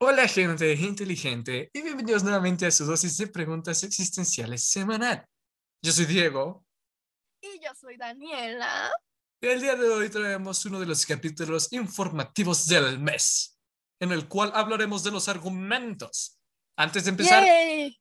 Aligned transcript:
Hola 0.00 0.28
gente 0.28 0.74
inteligente 0.74 1.70
y 1.72 1.82
bienvenidos 1.82 2.22
nuevamente 2.22 2.64
a 2.66 2.70
su 2.70 2.86
dosis 2.86 3.16
de 3.16 3.26
preguntas 3.26 3.82
existenciales 3.82 4.62
semanal. 4.70 5.26
Yo 5.82 5.90
soy 5.90 6.04
Diego 6.04 6.64
Y 7.40 7.58
yo 7.58 7.72
soy 7.74 7.96
Daniela. 7.96 8.92
y 9.40 9.48
el 9.48 9.60
día 9.60 9.74
de 9.74 9.88
hoy 9.88 10.08
traemos 10.08 10.64
uno 10.66 10.78
de 10.78 10.86
los 10.86 11.04
capítulos 11.04 11.72
informativos 11.72 12.68
del 12.68 13.00
mes, 13.00 13.58
en 13.98 14.12
el 14.12 14.28
cual 14.28 14.52
hablaremos 14.54 15.02
de 15.02 15.10
los 15.10 15.26
argumentos. 15.26 16.38
Antes 16.76 17.02
de 17.02 17.10
empezar, 17.10 17.44
¡Yay! 17.44 18.00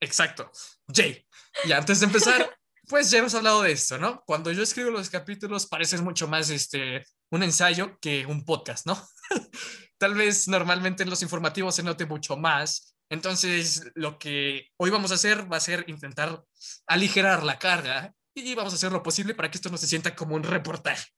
exacto, 0.00 0.50
Jay. 0.88 1.22
Y 1.66 1.72
antes 1.72 2.00
de 2.00 2.06
empezar, 2.06 2.58
pues 2.88 3.10
ya 3.10 3.18
hemos 3.18 3.34
hablado 3.34 3.60
de 3.60 3.72
esto, 3.72 3.98
¿no? 3.98 4.22
Cuando 4.26 4.52
yo 4.52 4.62
escribo 4.62 4.90
los 4.90 5.10
capítulos 5.10 5.66
parecen 5.66 6.02
mucho 6.02 6.28
más 6.28 6.48
este, 6.48 7.04
un 7.30 7.42
ensayo 7.42 7.98
que 8.00 8.24
un 8.24 8.42
podcast, 8.46 8.86
¿no? 8.86 8.98
Tal 9.98 10.14
vez 10.14 10.48
normalmente 10.48 11.02
en 11.02 11.10
los 11.10 11.22
informativos 11.22 11.74
se 11.74 11.82
note 11.82 12.06
mucho 12.06 12.36
más. 12.36 12.96
Entonces, 13.08 13.90
lo 13.94 14.18
que 14.18 14.68
hoy 14.76 14.90
vamos 14.90 15.12
a 15.12 15.14
hacer 15.14 15.50
va 15.50 15.58
a 15.58 15.60
ser 15.60 15.84
intentar 15.88 16.44
aligerar 16.86 17.44
la 17.44 17.58
carga 17.58 18.14
y 18.34 18.54
vamos 18.54 18.72
a 18.72 18.76
hacer 18.76 18.92
lo 18.92 19.02
posible 19.02 19.34
para 19.34 19.50
que 19.50 19.56
esto 19.56 19.70
no 19.70 19.78
se 19.78 19.86
sienta 19.86 20.14
como 20.14 20.34
un 20.34 20.42
reportaje. 20.42 21.08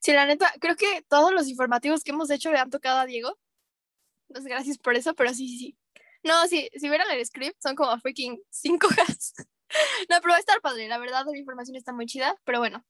Sí, 0.00 0.12
la 0.12 0.24
neta, 0.24 0.52
creo 0.60 0.76
que 0.76 1.02
todos 1.08 1.32
los 1.32 1.48
informativos 1.48 2.04
que 2.04 2.12
hemos 2.12 2.30
hecho 2.30 2.52
le 2.52 2.58
han 2.58 2.70
tocado 2.70 2.98
a 3.00 3.06
Diego. 3.06 3.38
Pues 4.28 4.44
gracias 4.44 4.78
por 4.78 4.94
eso, 4.94 5.14
pero 5.14 5.30
sí, 5.34 5.48
sí, 5.48 5.58
sí. 5.58 5.78
No, 6.22 6.46
sí, 6.46 6.70
si 6.74 6.88
vieran 6.88 7.10
el 7.10 7.24
script, 7.26 7.60
son 7.60 7.74
como 7.74 7.98
freaking 7.98 8.40
cinco 8.50 8.86
hojas. 8.88 9.34
No, 10.08 10.20
pero 10.20 10.32
va 10.32 10.36
a 10.36 10.40
estar 10.40 10.60
padre, 10.60 10.86
la 10.86 10.98
verdad, 10.98 11.24
la 11.26 11.36
información 11.36 11.74
está 11.74 11.92
muy 11.92 12.06
chida, 12.06 12.36
pero 12.44 12.60
bueno. 12.60 12.84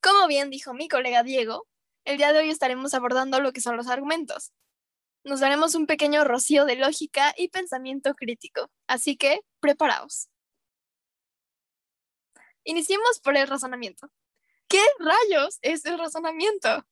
Como 0.00 0.28
bien 0.28 0.48
dijo 0.48 0.74
mi 0.74 0.86
colega 0.86 1.24
Diego, 1.24 1.66
el 2.04 2.16
día 2.16 2.32
de 2.32 2.40
hoy 2.40 2.50
estaremos 2.50 2.94
abordando 2.94 3.40
lo 3.40 3.52
que 3.52 3.60
son 3.60 3.76
los 3.76 3.88
argumentos. 3.88 4.52
Nos 5.24 5.40
daremos 5.40 5.74
un 5.74 5.86
pequeño 5.86 6.24
rocío 6.24 6.64
de 6.64 6.76
lógica 6.76 7.32
y 7.36 7.48
pensamiento 7.48 8.14
crítico, 8.14 8.70
así 8.86 9.16
que 9.16 9.40
preparaos. 9.60 10.28
Iniciemos 12.64 13.20
por 13.20 13.36
el 13.36 13.46
razonamiento. 13.46 14.08
¿Qué 14.68 14.82
rayos 14.98 15.58
es 15.62 15.84
el 15.84 15.98
razonamiento? 15.98 16.86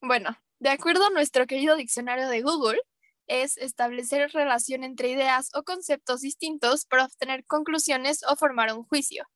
Bueno, 0.00 0.38
de 0.58 0.70
acuerdo 0.70 1.06
a 1.06 1.10
nuestro 1.10 1.46
querido 1.46 1.76
diccionario 1.76 2.28
de 2.28 2.42
Google, 2.42 2.80
es 3.26 3.56
establecer 3.56 4.30
relación 4.32 4.84
entre 4.84 5.08
ideas 5.10 5.50
o 5.54 5.64
conceptos 5.64 6.20
distintos 6.20 6.86
para 6.86 7.04
obtener 7.04 7.44
conclusiones 7.44 8.22
o 8.28 8.36
formar 8.36 8.72
un 8.74 8.84
juicio. 8.84 9.26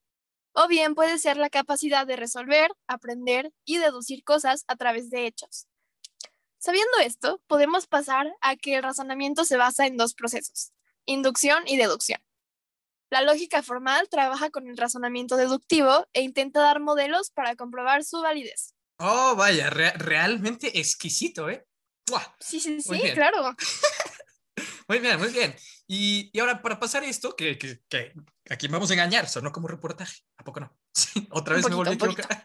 O 0.52 0.66
bien 0.68 0.94
puede 0.94 1.18
ser 1.18 1.36
la 1.36 1.50
capacidad 1.50 2.06
de 2.06 2.16
resolver, 2.16 2.70
aprender 2.86 3.52
y 3.64 3.78
deducir 3.78 4.24
cosas 4.24 4.64
a 4.68 4.76
través 4.76 5.10
de 5.10 5.26
hechos. 5.26 5.66
Sabiendo 6.58 6.98
esto, 7.02 7.40
podemos 7.46 7.86
pasar 7.86 8.32
a 8.40 8.56
que 8.56 8.76
el 8.76 8.82
razonamiento 8.82 9.44
se 9.44 9.56
basa 9.56 9.86
en 9.86 9.96
dos 9.96 10.14
procesos, 10.14 10.72
inducción 11.06 11.62
y 11.66 11.76
deducción. 11.76 12.20
La 13.10 13.22
lógica 13.22 13.62
formal 13.62 14.08
trabaja 14.08 14.50
con 14.50 14.68
el 14.68 14.76
razonamiento 14.76 15.36
deductivo 15.36 16.06
e 16.12 16.20
intenta 16.22 16.60
dar 16.60 16.80
modelos 16.80 17.30
para 17.30 17.56
comprobar 17.56 18.04
su 18.04 18.20
validez. 18.20 18.74
Oh, 18.98 19.34
vaya, 19.36 19.70
re- 19.70 19.92
realmente 19.94 20.78
exquisito, 20.78 21.48
¿eh? 21.48 21.66
¡Buah! 22.08 22.22
Sí, 22.38 22.60
sí, 22.60 22.80
sí, 22.82 23.00
claro. 23.14 23.56
Muy 24.88 24.98
bien, 24.98 25.18
muy 25.18 25.28
bien. 25.28 25.54
Y, 25.92 26.30
y 26.32 26.38
ahora, 26.38 26.62
para 26.62 26.78
pasar 26.78 27.02
esto, 27.02 27.34
que, 27.34 27.58
que, 27.58 27.80
que 27.88 28.12
aquí 28.48 28.68
vamos 28.68 28.90
a 28.90 28.92
engañar, 28.92 29.28
sonó 29.28 29.50
como 29.50 29.66
reportaje, 29.66 30.20
¿a 30.36 30.44
poco 30.44 30.60
no? 30.60 30.78
Sí, 30.94 31.26
otra 31.32 31.56
vez 31.56 31.68
me 31.68 31.74
volví 31.74 31.94
a 31.94 31.98
poquito, 31.98 32.22
equivocar. 32.22 32.44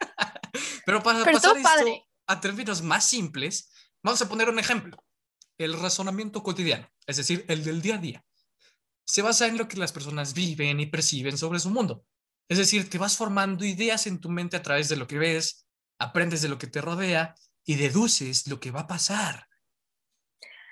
Pero 0.88 1.04
para 1.04 1.24
Pero 1.24 1.38
pasar 1.38 1.58
estuvo 1.58 1.64
padre. 1.64 1.92
esto 1.92 2.10
a 2.26 2.42
términos 2.42 2.82
más 2.82 3.08
simples, 3.08 3.72
vamos 4.02 4.20
a 4.24 4.28
poner 4.28 4.50
un 4.50 4.58
ejemplo. 4.58 4.98
El 5.60 5.80
razonamiento 5.80 6.42
cotidiano, 6.42 6.90
es 7.06 7.18
decir, 7.18 7.46
el 7.48 7.64
del 7.64 7.84
día 7.84 7.96
a 7.96 7.98
día, 8.00 8.26
se 9.06 9.22
basa 9.22 9.46
en 9.46 9.60
lo 9.60 9.68
que 9.68 9.78
las 9.78 9.92
personas 9.92 10.34
viven 10.34 10.80
y 10.80 10.88
perciben 10.88 11.38
sobre 11.38 11.60
su 11.60 11.70
mundo. 11.70 12.04
Es 12.50 12.58
decir, 12.58 12.90
te 12.90 12.98
vas 12.98 13.16
formando 13.16 13.64
ideas 13.64 14.08
en 14.08 14.20
tu 14.20 14.30
mente 14.30 14.58
a 14.58 14.64
través 14.64 14.90
de 14.90 14.96
lo 14.96 15.06
que 15.06 15.20
ves, 15.20 15.68
aprendes 16.00 16.42
de 16.42 16.50
lo 16.50 16.58
que 16.58 16.66
te 16.66 16.82
rodea 16.82 17.36
y 17.64 17.76
deduces 17.76 18.48
lo 18.48 18.60
que 18.60 18.72
va 18.72 18.82
a 18.82 18.88
pasar. 18.88 19.48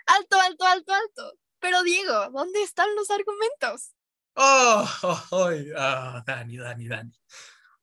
Alto, 0.07 0.39
alto, 0.41 0.65
alto, 0.65 0.93
alto. 0.93 1.42
Pero 1.63 1.81
Diego, 1.81 2.29
¿dónde 2.31 2.61
están 2.61 2.93
los 2.93 3.09
argumentos? 3.09 3.93
Oh, 4.35 4.85
oh, 5.31 5.49
ah, 5.77 6.21
Dani, 6.27 6.57
Dani, 6.57 6.87
Dani. 6.89 7.13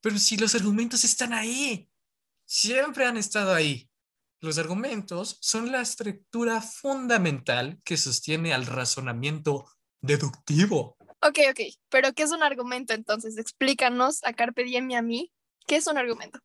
Pero 0.02 0.18
si 0.18 0.36
los 0.36 0.54
argumentos 0.54 1.02
están 1.02 1.32
ahí, 1.32 1.88
siempre 2.44 3.06
han 3.06 3.16
estado 3.16 3.54
ahí. 3.54 3.88
Los 4.40 4.58
argumentos 4.58 5.38
son 5.40 5.72
la 5.72 5.80
estructura 5.80 6.60
fundamental 6.60 7.80
que 7.82 7.96
sostiene 7.96 8.52
al 8.52 8.66
razonamiento 8.66 9.64
deductivo. 10.02 10.98
Ok, 11.22 11.38
ok, 11.50 11.60
pero 11.88 12.12
¿qué 12.12 12.24
es 12.24 12.32
un 12.32 12.42
argumento 12.42 12.92
entonces? 12.92 13.38
Explícanos 13.38 14.22
a 14.24 14.34
Carpe 14.34 14.64
Diem 14.64 14.90
y 14.90 14.96
a 14.96 15.00
mí, 15.00 15.32
¿qué 15.66 15.76
es 15.76 15.86
un 15.86 15.96
argumento? 15.96 16.38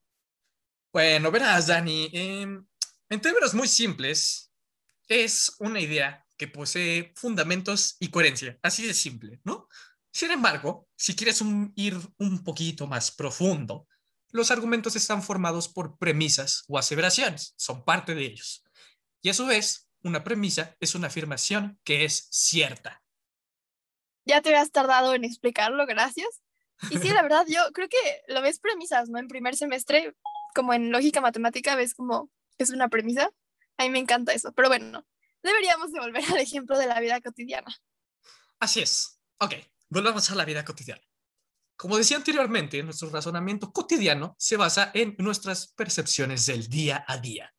Bueno, 0.93 1.31
verás, 1.31 1.67
Dani, 1.67 2.09
em, 2.13 2.65
en 3.09 3.19
términos 3.19 3.53
muy 3.53 3.67
simples, 3.67 4.53
es 5.09 5.53
una 5.59 5.81
idea 5.81 6.24
que 6.37 6.47
posee 6.47 7.13
fundamentos 7.15 7.97
y 7.99 8.09
coherencia, 8.09 8.59
así 8.63 8.85
de 8.85 8.93
simple, 8.93 9.39
¿no? 9.43 9.67
Sin 10.11 10.31
embargo, 10.31 10.87
si 10.95 11.15
quieres 11.15 11.41
un- 11.41 11.73
ir 11.75 11.97
un 12.17 12.43
poquito 12.43 12.87
más 12.87 13.11
profundo, 13.11 13.87
los 14.31 14.51
argumentos 14.51 14.95
están 14.95 15.23
formados 15.23 15.67
por 15.67 15.97
premisas 15.97 16.63
o 16.67 16.77
aseveraciones, 16.77 17.53
son 17.57 17.83
parte 17.85 18.15
de 18.15 18.25
ellos. 18.25 18.63
Y 19.21 19.29
a 19.29 19.33
su 19.33 19.45
vez, 19.45 19.89
una 20.03 20.23
premisa 20.23 20.75
es 20.79 20.95
una 20.95 21.07
afirmación 21.07 21.79
que 21.83 22.05
es 22.05 22.27
cierta. 22.31 23.01
Ya 24.25 24.41
te 24.41 24.49
habías 24.49 24.71
tardado 24.71 25.13
en 25.13 25.23
explicarlo, 25.23 25.85
gracias. 25.85 26.41
Y 26.89 26.97
sí, 26.99 27.09
la 27.09 27.21
verdad, 27.23 27.45
yo 27.47 27.61
creo 27.73 27.87
que 27.89 27.97
lo 28.27 28.41
ves 28.41 28.59
premisas, 28.59 29.09
¿no? 29.09 29.19
En 29.19 29.27
primer 29.27 29.55
semestre, 29.55 30.13
como 30.53 30.73
en 30.73 30.91
lógica 30.91 31.21
matemática, 31.21 31.75
ves 31.75 31.93
como 31.95 32.29
es 32.57 32.69
una 32.69 32.89
premisa. 32.89 33.29
A 33.77 33.83
mí 33.83 33.89
me 33.89 33.99
encanta 33.99 34.33
eso, 34.33 34.51
pero 34.53 34.67
bueno, 34.69 35.05
deberíamos 35.45 35.91
de 35.91 35.99
volver 35.99 36.23
al 36.25 36.39
ejemplo 36.39 36.77
de 36.77 36.87
la 36.87 36.99
vida 36.99 37.21
cotidiana. 37.21 37.73
Así 38.59 38.81
es. 38.81 39.21
Ok, 39.37 39.53
volvamos 39.89 40.29
a 40.31 40.35
la 40.35 40.43
vida 40.43 40.65
cotidiana. 40.65 41.01
Como 41.77 41.97
decía 41.97 42.17
anteriormente, 42.17 42.81
nuestro 42.83 43.09
razonamiento 43.09 43.71
cotidiano 43.71 44.35
se 44.39 44.57
basa 44.57 44.91
en 44.93 45.15
nuestras 45.19 45.67
percepciones 45.67 46.45
del 46.45 46.67
día 46.67 47.03
a 47.07 47.17
día. 47.17 47.53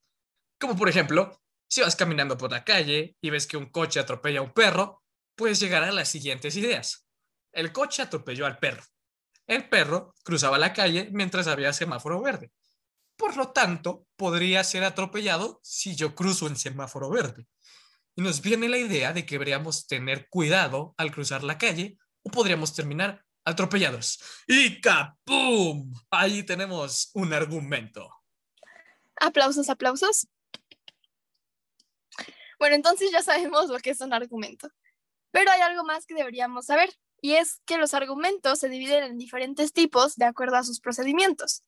Como 0.59 0.77
por 0.77 0.89
ejemplo, 0.89 1.43
si 1.69 1.83
vas 1.83 1.97
caminando 1.97 2.37
por 2.37 2.51
la 2.51 2.65
calle 2.65 3.17
y 3.21 3.31
ves 3.31 3.47
que 3.47 3.57
un 3.57 3.71
coche 3.71 4.01
atropella 4.01 4.41
a 4.41 4.43
un 4.43 4.53
perro, 4.53 5.03
puedes 5.35 5.61
llegar 5.61 5.85
a 5.85 5.93
las 5.93 6.09
siguientes 6.09 6.57
ideas. 6.57 7.07
El 7.53 7.73
coche 7.73 8.03
atropelló 8.03 8.47
al 8.47 8.59
perro. 8.59 8.83
El 9.47 9.69
perro 9.69 10.15
cruzaba 10.25 10.59
la 10.59 10.73
calle 10.73 11.09
mientras 11.13 11.47
había 11.47 11.73
semáforo 11.73 12.21
verde. 12.21 12.53
Por 13.17 13.37
lo 13.37 13.51
tanto, 13.53 14.07
podría 14.17 14.65
ser 14.65 14.85
atropellado 14.85 15.61
si 15.63 15.95
yo 15.95 16.15
cruzo 16.15 16.47
en 16.47 16.57
semáforo 16.57 17.11
verde. 17.11 17.47
Y 18.16 18.22
nos 18.22 18.41
viene 18.41 18.69
la 18.69 18.78
idea 18.78 19.12
de 19.12 19.27
que 19.27 19.34
deberíamos 19.34 19.87
tener 19.87 20.28
cuidado 20.28 20.94
al 20.97 21.12
cruzar 21.12 21.44
la 21.44 21.59
calle 21.59 21.99
o 22.22 22.31
podríamos 22.31 22.75
terminar 22.75 23.22
atropellados. 23.44 24.19
Y 24.47 24.81
¡capum! 24.81 25.93
Ahí 26.10 26.43
tenemos 26.43 27.10
un 27.15 27.32
argumento. 27.32 28.10
Aplausos, 29.21 29.69
aplausos. 29.69 30.26
Bueno, 32.59 32.75
entonces 32.75 33.10
ya 33.12 33.22
sabemos 33.22 33.69
lo 33.69 33.78
que 33.78 33.91
es 33.91 34.00
un 34.00 34.12
argumento. 34.12 34.69
Pero 35.31 35.50
hay 35.50 35.60
algo 35.60 35.84
más 35.84 36.06
que 36.06 36.15
deberíamos 36.15 36.66
saber, 36.66 36.91
y 37.21 37.34
es 37.34 37.60
que 37.66 37.76
los 37.76 37.93
argumentos 37.93 38.59
se 38.59 38.71
dividen 38.71 39.05
en 39.05 39.19
diferentes 39.19 39.72
tipos 39.72 40.16
de 40.16 40.25
acuerdo 40.25 40.56
a 40.56 40.65
sus 40.65 40.81
procedimientos. 40.81 41.62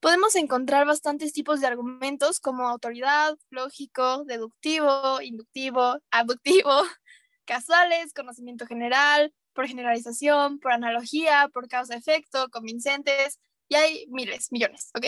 Podemos 0.00 0.34
encontrar 0.34 0.86
bastantes 0.86 1.34
tipos 1.34 1.60
de 1.60 1.66
argumentos 1.66 2.40
como 2.40 2.66
autoridad, 2.66 3.36
lógico, 3.50 4.24
deductivo, 4.24 5.20
inductivo, 5.20 5.98
abductivo, 6.10 6.72
casuales, 7.44 8.14
conocimiento 8.14 8.66
general, 8.66 9.34
por 9.52 9.68
generalización, 9.68 10.58
por 10.58 10.72
analogía, 10.72 11.50
por 11.52 11.68
causa-efecto, 11.68 12.48
convincentes, 12.48 13.38
y 13.68 13.74
hay 13.74 14.06
miles, 14.08 14.50
millones, 14.50 14.90
¿ok? 14.96 15.06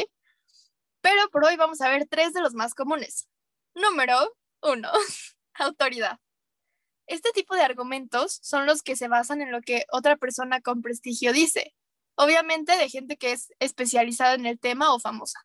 Pero 1.00 1.28
por 1.30 1.46
hoy 1.46 1.56
vamos 1.56 1.80
a 1.80 1.88
ver 1.88 2.06
tres 2.06 2.34
de 2.34 2.42
los 2.42 2.52
más 2.52 2.74
comunes. 2.74 3.28
Número 3.74 4.36
uno, 4.60 4.90
autoridad. 5.54 6.18
Este 7.06 7.30
tipo 7.32 7.54
de 7.54 7.62
argumentos 7.62 8.38
son 8.42 8.66
los 8.66 8.82
que 8.82 8.96
se 8.96 9.08
basan 9.08 9.40
en 9.40 9.52
lo 9.52 9.62
que 9.62 9.86
otra 9.90 10.16
persona 10.16 10.60
con 10.60 10.82
prestigio 10.82 11.32
dice, 11.32 11.74
obviamente 12.16 12.76
de 12.76 12.88
gente 12.88 13.16
que 13.16 13.32
es 13.32 13.52
especializada 13.58 14.34
en 14.34 14.46
el 14.46 14.58
tema 14.58 14.94
o 14.94 15.00
famosa. 15.00 15.40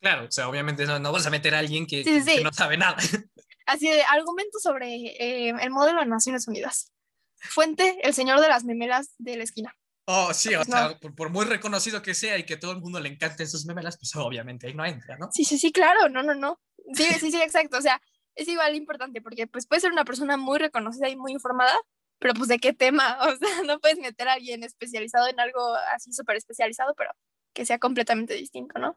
Claro, 0.00 0.26
o 0.26 0.30
sea, 0.30 0.48
obviamente 0.48 0.84
no, 0.84 0.98
no 0.98 1.12
vas 1.12 1.26
a 1.26 1.30
meter 1.30 1.54
a 1.54 1.60
alguien 1.60 1.86
que, 1.86 2.02
Sí, 2.02 2.20
sí, 2.22 2.36
que 2.38 2.44
no 2.44 2.52
sabe 2.52 2.76
nada. 2.76 2.96
Así 3.66 3.88
de 3.88 4.02
argumentos 4.02 4.60
sobre 4.62 4.88
eh, 4.88 5.54
el 5.60 5.70
modelo 5.70 6.00
de 6.00 6.06
Naciones 6.06 6.48
Unidas. 6.48 6.90
Fuente, 7.36 7.98
el 8.02 8.12
señor 8.12 8.40
de 8.40 8.48
las 8.48 8.64
memelas 8.64 9.14
de 9.18 9.36
la 9.36 9.44
esquina. 9.44 9.76
Oh, 10.06 10.34
sí, 10.34 10.52
o 10.54 10.58
Pues 10.58 10.68
sea, 10.68 10.88
no. 10.88 10.98
por, 10.98 11.14
por 11.14 11.30
muy 11.30 11.44
reconocido 11.44 12.02
que 12.02 12.14
sea 12.14 12.36
y 12.36 12.44
que 12.44 12.56
todo 12.56 12.72
el 12.72 12.80
mundo 12.80 12.98
le 12.98 13.08
encanten 13.08 13.48
sus 13.48 13.64
memelas, 13.66 13.96
pues 13.98 14.14
obviamente 14.16 14.66
ahí 14.66 14.74
no 14.74 14.84
entra, 14.84 15.16
¿no? 15.16 15.30
Sí, 15.32 15.44
sí, 15.44 15.58
sí, 15.58 15.70
claro, 15.70 16.08
no, 16.08 16.24
no, 16.24 16.34
no. 16.34 16.60
Sí, 16.94 17.04
sí, 17.20 17.30
sí, 17.30 17.40
exacto. 17.42 17.78
O 17.78 17.80
sea, 17.82 18.02
es 18.34 18.48
igual 18.48 18.74
importante 18.74 19.22
porque 19.22 19.46
pues 19.46 19.66
puede 19.68 19.80
ser 19.80 19.92
una 19.92 20.04
persona 20.04 20.36
muy 20.36 20.58
reconocida 20.58 21.08
y 21.08 21.16
muy 21.16 21.32
informada, 21.32 21.78
pero 22.22 22.34
pues 22.34 22.48
de 22.48 22.60
qué 22.60 22.72
tema, 22.72 23.18
o 23.20 23.36
sea, 23.36 23.62
no 23.66 23.80
puedes 23.80 23.98
meter 23.98 24.28
a 24.28 24.34
alguien 24.34 24.62
especializado 24.62 25.28
en 25.28 25.40
algo 25.40 25.74
así 25.92 26.12
súper 26.12 26.36
especializado, 26.36 26.94
pero 26.96 27.10
que 27.52 27.66
sea 27.66 27.78
completamente 27.78 28.34
distinto, 28.34 28.78
¿no? 28.78 28.96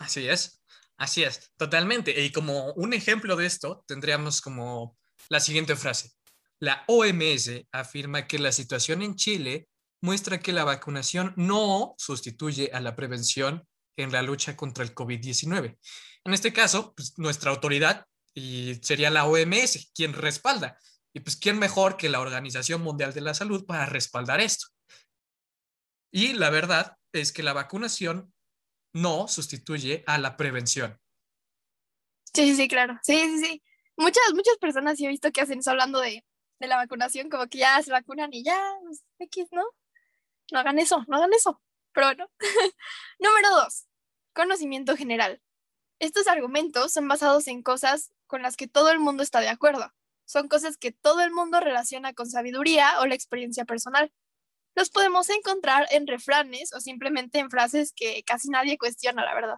Así 0.00 0.26
es, 0.26 0.62
así 0.96 1.22
es, 1.22 1.52
totalmente. 1.56 2.24
Y 2.24 2.32
como 2.32 2.72
un 2.72 2.94
ejemplo 2.94 3.36
de 3.36 3.46
esto, 3.46 3.84
tendríamos 3.86 4.40
como 4.40 4.96
la 5.28 5.40
siguiente 5.40 5.76
frase. 5.76 6.12
La 6.58 6.84
OMS 6.88 7.50
afirma 7.70 8.26
que 8.26 8.38
la 8.38 8.50
situación 8.50 9.02
en 9.02 9.14
Chile 9.14 9.68
muestra 10.00 10.40
que 10.40 10.52
la 10.52 10.64
vacunación 10.64 11.34
no 11.36 11.94
sustituye 11.98 12.70
a 12.72 12.80
la 12.80 12.96
prevención 12.96 13.68
en 13.96 14.10
la 14.10 14.22
lucha 14.22 14.56
contra 14.56 14.84
el 14.84 14.94
COVID-19. 14.94 15.78
En 16.24 16.34
este 16.34 16.52
caso, 16.52 16.94
pues, 16.96 17.18
nuestra 17.18 17.50
autoridad 17.50 18.06
y 18.32 18.74
sería 18.82 19.10
la 19.10 19.26
OMS 19.26 19.92
quien 19.94 20.14
respalda. 20.14 20.78
Y 21.14 21.20
pues, 21.20 21.36
¿quién 21.36 21.58
mejor 21.58 21.96
que 21.96 22.08
la 22.08 22.20
Organización 22.20 22.82
Mundial 22.82 23.14
de 23.14 23.20
la 23.20 23.34
Salud 23.34 23.64
para 23.64 23.86
respaldar 23.86 24.40
esto? 24.40 24.66
Y 26.12 26.32
la 26.32 26.50
verdad 26.50 26.98
es 27.12 27.32
que 27.32 27.44
la 27.44 27.52
vacunación 27.52 28.34
no 28.92 29.28
sustituye 29.28 30.02
a 30.06 30.18
la 30.18 30.36
prevención. 30.36 31.00
Sí, 32.34 32.50
sí, 32.50 32.56
sí, 32.56 32.68
claro. 32.68 32.98
Sí, 33.02 33.16
sí, 33.16 33.44
sí. 33.44 33.62
Muchas, 33.96 34.24
muchas 34.34 34.56
personas 34.58 35.00
he 35.00 35.06
visto 35.06 35.30
que 35.30 35.40
hacen 35.40 35.60
eso 35.60 35.70
hablando 35.70 36.00
de, 36.00 36.24
de 36.58 36.66
la 36.66 36.76
vacunación, 36.76 37.30
como 37.30 37.46
que 37.46 37.58
ya 37.58 37.80
se 37.80 37.92
vacunan 37.92 38.32
y 38.32 38.42
ya, 38.42 38.60
pues, 38.82 39.04
X, 39.20 39.46
¿no? 39.52 39.62
No 40.50 40.58
hagan 40.58 40.80
eso, 40.80 41.04
no 41.06 41.16
hagan 41.16 41.32
eso. 41.32 41.62
Pero 41.92 42.08
bueno. 42.08 42.28
Número 43.20 43.50
dos, 43.50 43.86
conocimiento 44.34 44.96
general. 44.96 45.40
Estos 46.00 46.26
argumentos 46.26 46.92
son 46.92 47.06
basados 47.06 47.46
en 47.46 47.62
cosas 47.62 48.12
con 48.26 48.42
las 48.42 48.56
que 48.56 48.66
todo 48.66 48.90
el 48.90 48.98
mundo 48.98 49.22
está 49.22 49.38
de 49.40 49.48
acuerdo. 49.48 49.92
Son 50.26 50.48
cosas 50.48 50.76
que 50.76 50.92
todo 50.92 51.22
el 51.22 51.32
mundo 51.32 51.60
relaciona 51.60 52.14
con 52.14 52.28
sabiduría 52.28 53.00
o 53.00 53.06
la 53.06 53.14
experiencia 53.14 53.64
personal. 53.64 54.12
Los 54.74 54.90
podemos 54.90 55.28
encontrar 55.30 55.86
en 55.90 56.06
refranes 56.06 56.72
o 56.72 56.80
simplemente 56.80 57.38
en 57.38 57.50
frases 57.50 57.92
que 57.94 58.22
casi 58.24 58.48
nadie 58.48 58.78
cuestiona, 58.78 59.24
la 59.24 59.34
verdad. 59.34 59.56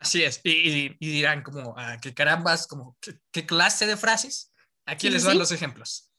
Así 0.00 0.22
es, 0.22 0.40
y, 0.44 0.96
dirán 1.00 1.42
como, 1.42 1.74
ah, 1.76 1.98
¿qué 2.00 2.14
carambas? 2.14 2.66
Como, 2.66 2.96
¿qué, 3.32 3.46
clase 3.46 3.86
de 3.86 3.96
frases? 3.96 4.52
Aquí 4.86 5.10
les 5.10 5.24
doy 5.24 5.36
los 5.36 5.50
ejemplos. 5.50 6.12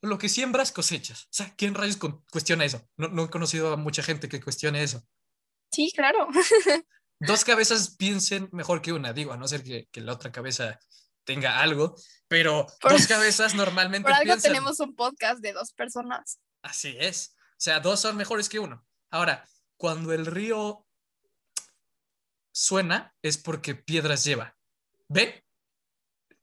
Lo 0.00 0.16
que 0.16 0.28
siembras, 0.28 0.72
cosechas. 0.72 1.24
O 1.24 1.32
sea, 1.32 1.54
¿quién 1.56 1.74
rayos 1.74 1.98
cuestiona 2.30 2.64
eso? 2.64 2.88
No, 2.96 3.08
no 3.08 3.24
he 3.24 3.30
conocido 3.30 3.72
a 3.72 3.76
mucha 3.76 4.02
gente 4.02 4.28
que 4.28 4.40
cuestione 4.40 4.82
eso. 4.82 5.02
Sí, 5.72 5.92
claro. 5.94 6.28
dos 7.20 7.44
cabezas 7.44 7.96
piensen 7.96 8.48
mejor 8.52 8.80
que 8.80 8.92
una, 8.92 9.12
digo, 9.12 9.32
a 9.32 9.36
no 9.36 9.48
ser 9.48 9.62
que, 9.62 9.88
la 10.00 10.12
otra 10.12 10.32
cabeza 10.32 10.78
tenga 11.28 11.60
algo, 11.60 11.94
pero 12.26 12.66
dos 12.80 13.06
cabezas 13.06 13.54
normalmente 13.54 14.08
por 14.08 14.18
algo 14.18 14.40
tenemos 14.40 14.80
un 14.80 14.96
podcast 14.96 15.40
de 15.40 15.52
dos 15.52 15.74
personas. 15.74 16.40
Así 16.62 16.96
es. 16.98 17.36
O 17.36 17.60
sea, 17.60 17.80
dos 17.80 18.00
son 18.00 18.16
mejores 18.16 18.48
que 18.48 18.58
uno. 18.58 18.82
Ahora, 19.10 19.46
cuando 19.76 20.14
el 20.14 20.24
río 20.24 20.86
suena 22.50 23.14
es 23.20 23.36
porque 23.36 23.74
piedras 23.74 24.24
lleva. 24.24 24.56
¿Ven? 25.08 25.44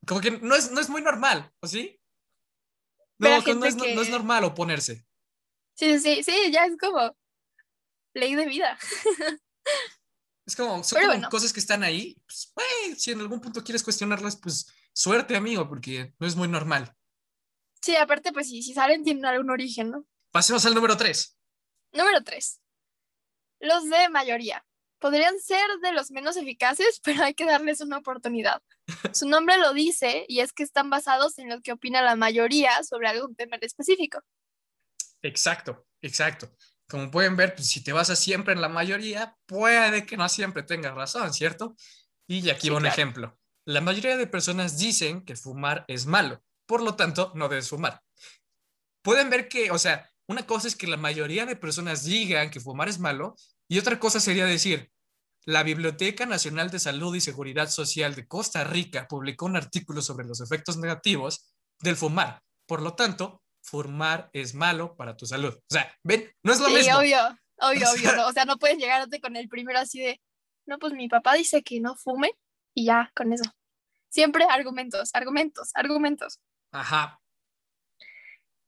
Como 0.06 0.22
que 0.22 0.30
no 0.30 0.54
es, 0.54 0.70
no 0.70 0.80
es 0.80 0.90
muy 0.90 1.02
normal, 1.02 1.52
¿o 1.62 1.68
sí? 1.68 2.00
No, 3.18 3.42
no 3.42 3.66
es, 3.66 3.76
no 3.76 4.02
es 4.04 4.10
normal 4.10 4.44
oponerse. 4.44 5.04
Sí, 5.74 6.00
sí, 6.00 6.22
sí, 6.22 6.52
ya 6.52 6.66
es 6.66 6.78
como 6.78 7.18
ley 8.14 8.36
de 8.36 8.46
vida. 8.46 8.78
Es 10.46 10.56
como, 10.56 10.84
son 10.84 11.24
cosas 11.32 11.52
que 11.52 11.60
están 11.60 11.84
ahí. 11.84 12.16
Pues, 12.54 13.02
si 13.02 13.12
en 13.12 13.20
algún 13.20 13.42
punto 13.42 13.64
quieres 13.64 13.84
cuestionarlas, 13.84 14.36
pues 14.38 14.68
suerte, 14.94 15.36
amigo, 15.36 15.68
porque 15.68 16.14
no 16.20 16.28
es 16.28 16.36
muy 16.36 16.48
normal. 16.48 16.94
Sí, 17.82 17.96
aparte, 17.96 18.32
pues 18.32 18.50
si, 18.50 18.62
si 18.62 18.74
salen, 18.74 19.04
tienen 19.04 19.26
algún 19.26 19.50
origen, 19.50 19.92
¿no? 19.92 20.06
Pasemos 20.32 20.66
al 20.66 20.76
número 20.76 20.98
tres. 20.98 21.38
Número 21.92 22.24
tres. 22.24 22.62
Los 23.60 23.90
de 23.90 24.10
mayoría. 24.10 24.66
Podrían 25.00 25.40
ser 25.40 25.66
de 25.82 25.92
los 25.94 26.12
menos 26.12 26.38
eficaces, 26.38 27.00
pero 27.04 27.24
hay 27.24 27.34
que 27.34 27.46
darles 27.46 27.82
una 27.82 27.98
oportunidad. 27.98 28.62
Su 29.14 29.28
nombre 29.28 29.58
lo 29.58 29.74
dice 29.74 30.26
y 30.28 30.42
es 30.42 30.54
que 30.54 30.64
están 30.64 30.90
basados 30.90 31.40
en 31.40 31.50
lo 31.50 31.62
que 31.62 31.72
opina 31.72 32.04
la 32.04 32.16
mayoría 32.16 32.84
sobre 32.84 33.08
algún 33.08 33.36
tema 33.36 33.58
específico. 33.62 34.22
Exacto, 35.24 35.88
exacto 36.02 36.56
como 36.88 37.10
pueden 37.10 37.36
ver, 37.36 37.56
pues, 37.56 37.70
si 37.70 37.84
te 37.84 37.94
basas 37.94 38.20
siempre 38.20 38.54
en 38.54 38.62
la 38.62 38.70
mayoría, 38.70 39.36
puede 39.46 40.06
que 40.06 40.18
no 40.18 40.30
siempre 40.30 40.64
tengas 40.64 40.94
razón, 40.94 41.34
¿cierto? 41.34 41.76
Y 42.28 42.50
aquí 42.50 42.70
va 42.70 42.78
un 42.78 42.86
ejemplo. 42.86 43.38
La 43.66 43.82
mayoría 43.82 44.18
de 44.18 44.28
personas 44.28 44.78
dicen 44.78 45.26
que 45.26 45.36
fumar 45.36 45.86
es 45.88 46.06
malo, 46.06 46.44
por 46.66 46.82
lo 46.82 46.96
tanto, 46.96 47.32
no 47.36 47.50
debes 47.50 47.70
fumar. 47.70 48.02
Pueden 49.02 49.30
ver 49.30 49.48
que, 49.48 49.72
o 49.72 49.78
sea, 49.78 50.10
una 50.28 50.46
cosa 50.46 50.68
es 50.68 50.76
que 50.76 50.88
la 50.88 50.98
mayoría 50.98 51.46
de 51.46 51.56
personas 51.56 52.04
digan 52.04 52.50
que 52.50 52.60
fumar 52.60 52.90
es 52.90 53.00
malo 53.00 53.36
y 53.68 53.80
otra 53.80 54.00
cosa 54.00 54.20
sería 54.20 54.46
decir, 54.46 54.92
la 55.46 55.62
Biblioteca 55.62 56.26
Nacional 56.26 56.72
de 56.72 56.80
Salud 56.80 57.16
y 57.16 57.22
Seguridad 57.22 57.70
Social 57.70 58.16
de 58.16 58.28
Costa 58.28 58.64
Rica 58.64 59.08
publicó 59.08 59.46
un 59.46 59.56
artículo 59.56 60.02
sobre 60.02 60.26
los 60.26 60.42
efectos 60.42 60.78
negativos 60.78 61.56
del 61.80 61.96
fumar. 61.96 62.42
Por 62.66 62.82
lo 62.82 62.96
tanto, 62.96 63.44
fumar 63.66 64.30
es 64.34 64.54
malo 64.54 64.96
para 64.96 65.18
tu 65.18 65.26
salud. 65.26 65.54
O 65.54 65.74
sea, 65.74 65.92
ven, 66.04 66.32
no 66.44 66.54
es 66.54 66.60
lo 66.60 66.68
sí, 66.68 66.76
mismo. 66.76 66.98
obvio, 66.98 67.20
obvio, 67.60 67.92
obvio. 67.92 68.16
No, 68.16 68.28
o 68.28 68.32
sea, 68.32 68.46
no 68.46 68.58
puedes 68.58 68.78
llegarte 68.78 69.20
con 69.20 69.36
el 69.36 69.50
primero 69.50 69.80
así 69.80 70.00
de, 70.00 70.22
no, 70.66 70.78
pues 70.80 70.94
mi 70.94 71.08
papá 71.08 71.34
dice 71.34 71.64
que 71.64 71.80
no 71.80 71.96
fume 71.96 72.32
y 72.74 72.86
ya, 72.86 73.12
con 73.16 73.34
eso. 73.34 73.44
Siempre 74.10 74.46
argumentos, 74.50 75.10
argumentos, 75.14 75.72
argumentos. 75.74 76.40
Ajá. 76.72 77.20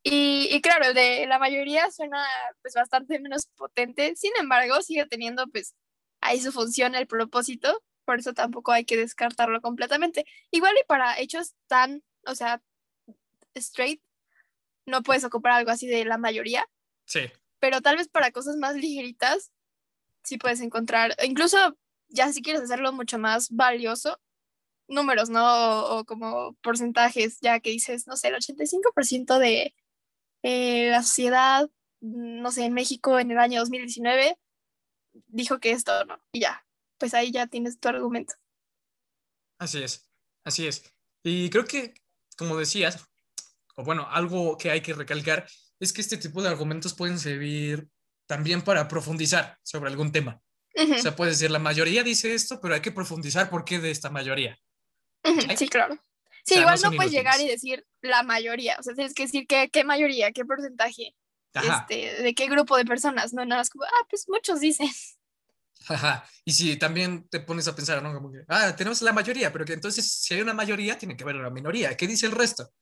Y, 0.02 0.48
y, 0.50 0.60
claro, 0.60 0.86
el 0.86 0.94
de 0.94 1.26
la 1.26 1.38
mayoría 1.38 1.90
suena 1.90 2.24
pues 2.62 2.74
bastante 2.74 3.18
menos 3.18 3.46
potente, 3.56 4.14
sin 4.16 4.32
embargo, 4.38 4.80
sigue 4.80 5.06
teniendo 5.06 5.46
pues 5.48 5.74
ahí 6.20 6.40
su 6.40 6.52
función, 6.52 6.94
el 6.94 7.06
propósito, 7.06 7.82
por 8.04 8.18
eso 8.18 8.32
tampoco 8.32 8.72
hay 8.72 8.84
que 8.84 8.96
descartarlo 8.96 9.60
completamente. 9.60 10.24
Igual 10.50 10.74
y 10.80 10.86
para 10.86 11.18
hechos 11.18 11.54
tan, 11.66 12.02
o 12.26 12.34
sea, 12.34 12.62
straight, 13.54 14.00
no 14.88 15.02
puedes 15.02 15.24
ocupar 15.24 15.52
algo 15.52 15.70
así 15.70 15.86
de 15.86 16.04
la 16.04 16.18
mayoría. 16.18 16.68
Sí. 17.06 17.20
Pero 17.60 17.80
tal 17.80 17.96
vez 17.96 18.08
para 18.08 18.30
cosas 18.32 18.56
más 18.56 18.74
ligeritas, 18.74 19.52
sí 20.22 20.38
puedes 20.38 20.60
encontrar, 20.60 21.16
incluso 21.22 21.76
ya 22.08 22.32
si 22.32 22.42
quieres 22.42 22.62
hacerlo 22.62 22.92
mucho 22.92 23.18
más 23.18 23.50
valioso, 23.50 24.20
números, 24.88 25.28
¿no? 25.30 25.84
O, 25.84 26.04
como 26.04 26.54
porcentajes, 26.62 27.38
ya 27.40 27.60
que 27.60 27.70
dices, 27.70 28.06
no 28.06 28.16
sé, 28.16 28.28
el 28.28 28.34
85% 28.34 29.38
de 29.38 29.74
eh, 30.42 30.90
la 30.90 31.02
sociedad, 31.02 31.68
no 32.00 32.50
sé, 32.50 32.64
en 32.64 32.74
México 32.74 33.18
en 33.18 33.30
el 33.30 33.38
año 33.38 33.60
2019 33.60 34.38
dijo 35.26 35.58
que 35.58 35.72
esto, 35.72 36.04
¿no? 36.04 36.20
Y 36.32 36.40
ya, 36.40 36.66
pues 36.98 37.14
ahí 37.14 37.30
ya 37.30 37.46
tienes 37.46 37.78
tu 37.78 37.88
argumento. 37.88 38.34
Así 39.58 39.82
es, 39.82 40.08
así 40.44 40.66
es. 40.66 40.94
Y 41.24 41.50
creo 41.50 41.64
que, 41.64 41.94
como 42.36 42.56
decías, 42.56 43.07
o 43.78 43.84
bueno, 43.84 44.08
algo 44.10 44.58
que 44.58 44.72
hay 44.72 44.80
que 44.80 44.92
recalcar 44.92 45.46
es 45.78 45.92
que 45.92 46.00
este 46.00 46.16
tipo 46.16 46.42
de 46.42 46.48
argumentos 46.48 46.94
pueden 46.94 47.18
servir 47.18 47.88
también 48.26 48.62
para 48.62 48.88
profundizar 48.88 49.56
sobre 49.62 49.88
algún 49.88 50.10
tema. 50.10 50.42
O 50.74 50.98
sea, 50.98 51.14
puedes 51.14 51.38
decir, 51.38 51.50
la 51.50 51.60
mayoría 51.60 52.02
dice 52.02 52.34
esto, 52.34 52.60
pero 52.60 52.74
hay 52.74 52.80
que 52.80 52.92
profundizar 52.92 53.48
por 53.50 53.64
qué 53.64 53.78
de 53.78 53.90
esta 53.90 54.10
mayoría. 54.10 54.58
Sí, 55.56 55.68
claro. 55.68 55.96
Sí, 56.44 56.58
igual 56.58 56.78
no, 56.82 56.92
puedes 56.92 57.12
llegar 57.12 57.40
y 57.40 57.48
decir 57.48 57.86
la 58.00 58.22
mayoría, 58.22 58.76
o 58.78 58.82
sea, 58.82 58.94
tienes 58.94 59.14
que 59.14 59.24
decir 59.24 59.46
qué, 59.46 59.68
qué 59.70 59.84
mayoría, 59.84 60.32
qué 60.32 60.44
porcentaje, 60.44 61.14
este, 61.52 62.22
de 62.22 62.34
qué 62.34 62.48
grupo 62.48 62.76
de 62.76 62.84
personas, 62.84 63.32
no 63.32 63.44
nada 63.44 63.60
más 63.60 63.70
como, 63.70 63.84
ah, 63.84 64.06
pues 64.08 64.24
muchos 64.28 64.60
dicen. 64.60 64.88
Ajá. 65.88 66.24
Y 66.44 66.52
si 66.52 66.76
también 66.76 67.28
te 67.28 67.40
pones 67.40 67.68
a 67.68 67.76
pensar, 67.76 68.02
¿no? 68.02 68.12
Como 68.12 68.32
que, 68.32 68.38
ah, 68.48 68.74
tenemos 68.74 69.02
la 69.02 69.12
mayoría, 69.12 69.52
pero 69.52 69.64
que 69.64 69.74
entonces 69.74 70.10
si 70.10 70.34
hay 70.34 70.40
una 70.40 70.54
mayoría, 70.54 70.98
tiene 70.98 71.16
que 71.16 71.22
haber 71.22 71.36
una 71.36 71.50
minoría. 71.50 71.96
¿Qué 71.96 72.06
dice 72.06 72.26
el 72.26 72.32
resto? 72.32 72.72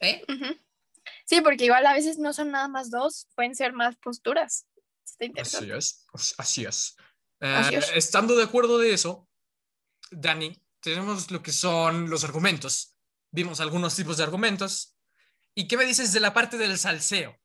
¿Eh? 0.00 0.22
Sí, 1.24 1.40
porque 1.40 1.64
igual 1.64 1.86
a 1.86 1.94
veces 1.94 2.18
no 2.18 2.32
son 2.32 2.50
nada 2.50 2.68
más 2.68 2.90
dos, 2.90 3.28
pueden 3.34 3.54
ser 3.54 3.72
más 3.72 3.96
posturas. 3.96 4.66
Así 5.40 5.70
es, 5.70 6.06
así 6.38 6.64
es. 6.64 6.96
Eh, 7.40 7.80
estando 7.94 8.36
de 8.36 8.44
acuerdo 8.44 8.78
de 8.78 8.92
eso, 8.92 9.28
Dani, 10.10 10.56
tenemos 10.80 11.30
lo 11.30 11.42
que 11.42 11.52
son 11.52 12.10
los 12.10 12.24
argumentos. 12.24 12.96
Vimos 13.30 13.60
algunos 13.60 13.94
tipos 13.94 14.16
de 14.16 14.24
argumentos. 14.24 14.96
¿Y 15.54 15.68
qué 15.68 15.76
me 15.76 15.84
dices 15.84 16.12
de 16.12 16.20
la 16.20 16.34
parte 16.34 16.58
del 16.58 16.78
salseo? 16.78 17.38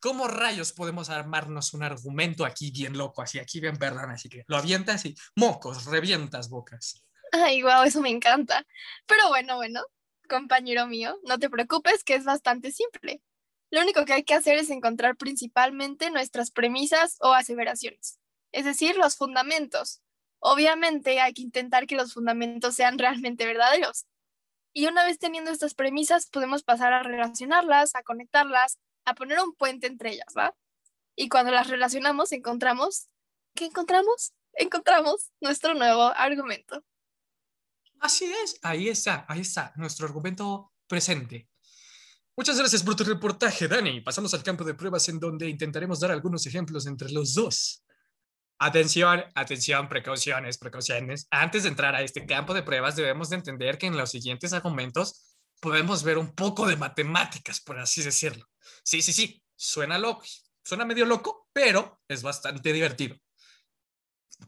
¿Cómo 0.00 0.28
rayos 0.28 0.72
podemos 0.72 1.08
armarnos 1.08 1.72
un 1.72 1.82
argumento 1.82 2.44
aquí 2.44 2.70
bien 2.70 2.98
loco, 2.98 3.22
así 3.22 3.38
aquí 3.38 3.60
bien 3.60 3.78
perdón, 3.78 4.10
así 4.10 4.28
que 4.28 4.44
lo 4.48 4.56
avientas 4.56 5.06
y 5.06 5.14
mocos, 5.36 5.86
revientas 5.86 6.50
bocas? 6.50 7.06
Ay, 7.32 7.62
wow, 7.62 7.84
eso 7.84 8.00
me 8.00 8.10
encanta. 8.10 8.66
Pero 9.06 9.28
bueno, 9.28 9.56
bueno, 9.56 9.80
compañero 10.28 10.86
mío, 10.86 11.18
no 11.24 11.38
te 11.38 11.50
preocupes, 11.50 12.04
que 12.04 12.14
es 12.14 12.24
bastante 12.24 12.72
simple. 12.72 13.22
Lo 13.70 13.80
único 13.80 14.04
que 14.04 14.12
hay 14.12 14.24
que 14.24 14.34
hacer 14.34 14.58
es 14.58 14.70
encontrar 14.70 15.16
principalmente 15.16 16.10
nuestras 16.10 16.50
premisas 16.50 17.16
o 17.20 17.32
aseveraciones, 17.32 18.18
es 18.52 18.64
decir, 18.64 18.96
los 18.96 19.16
fundamentos. 19.16 20.00
Obviamente 20.38 21.20
hay 21.20 21.32
que 21.32 21.42
intentar 21.42 21.86
que 21.86 21.96
los 21.96 22.12
fundamentos 22.12 22.74
sean 22.74 22.98
realmente 22.98 23.46
verdaderos. 23.46 24.06
Y 24.72 24.86
una 24.86 25.04
vez 25.04 25.18
teniendo 25.18 25.50
estas 25.50 25.74
premisas, 25.74 26.28
podemos 26.28 26.64
pasar 26.64 26.92
a 26.92 27.02
relacionarlas, 27.02 27.94
a 27.94 28.02
conectarlas, 28.02 28.78
a 29.04 29.14
poner 29.14 29.40
un 29.40 29.54
puente 29.54 29.86
entre 29.86 30.12
ellas, 30.12 30.34
¿va? 30.36 30.54
Y 31.16 31.28
cuando 31.28 31.52
las 31.52 31.68
relacionamos, 31.68 32.32
encontramos, 32.32 33.08
¿qué 33.54 33.66
encontramos? 33.66 34.32
Encontramos 34.54 35.30
nuestro 35.40 35.74
nuevo 35.74 36.02
argumento. 36.02 36.84
Así 38.00 38.24
es, 38.24 38.58
ahí 38.62 38.88
está, 38.88 39.24
ahí 39.28 39.40
está, 39.40 39.72
nuestro 39.76 40.06
argumento 40.06 40.72
presente. 40.86 41.48
Muchas 42.36 42.58
gracias 42.58 42.82
por 42.82 42.96
tu 42.96 43.04
reportaje, 43.04 43.68
Dani. 43.68 44.00
Pasamos 44.00 44.34
al 44.34 44.42
campo 44.42 44.64
de 44.64 44.74
pruebas 44.74 45.08
en 45.08 45.20
donde 45.20 45.48
intentaremos 45.48 46.00
dar 46.00 46.10
algunos 46.10 46.44
ejemplos 46.46 46.86
entre 46.86 47.10
los 47.12 47.32
dos. 47.34 47.84
Atención, 48.58 49.22
atención, 49.34 49.88
precauciones, 49.88 50.58
precauciones. 50.58 51.28
Antes 51.30 51.62
de 51.62 51.68
entrar 51.68 51.94
a 51.94 52.02
este 52.02 52.26
campo 52.26 52.52
de 52.52 52.62
pruebas, 52.62 52.96
debemos 52.96 53.30
de 53.30 53.36
entender 53.36 53.78
que 53.78 53.86
en 53.86 53.96
los 53.96 54.10
siguientes 54.10 54.52
argumentos 54.52 55.36
podemos 55.60 56.02
ver 56.02 56.18
un 56.18 56.34
poco 56.34 56.66
de 56.66 56.76
matemáticas, 56.76 57.60
por 57.60 57.78
así 57.78 58.02
decirlo. 58.02 58.46
Sí, 58.82 59.00
sí, 59.00 59.12
sí, 59.12 59.42
suena 59.56 59.98
loco, 59.98 60.24
suena 60.62 60.84
medio 60.84 61.06
loco, 61.06 61.48
pero 61.52 62.00
es 62.08 62.22
bastante 62.22 62.72
divertido. 62.72 63.16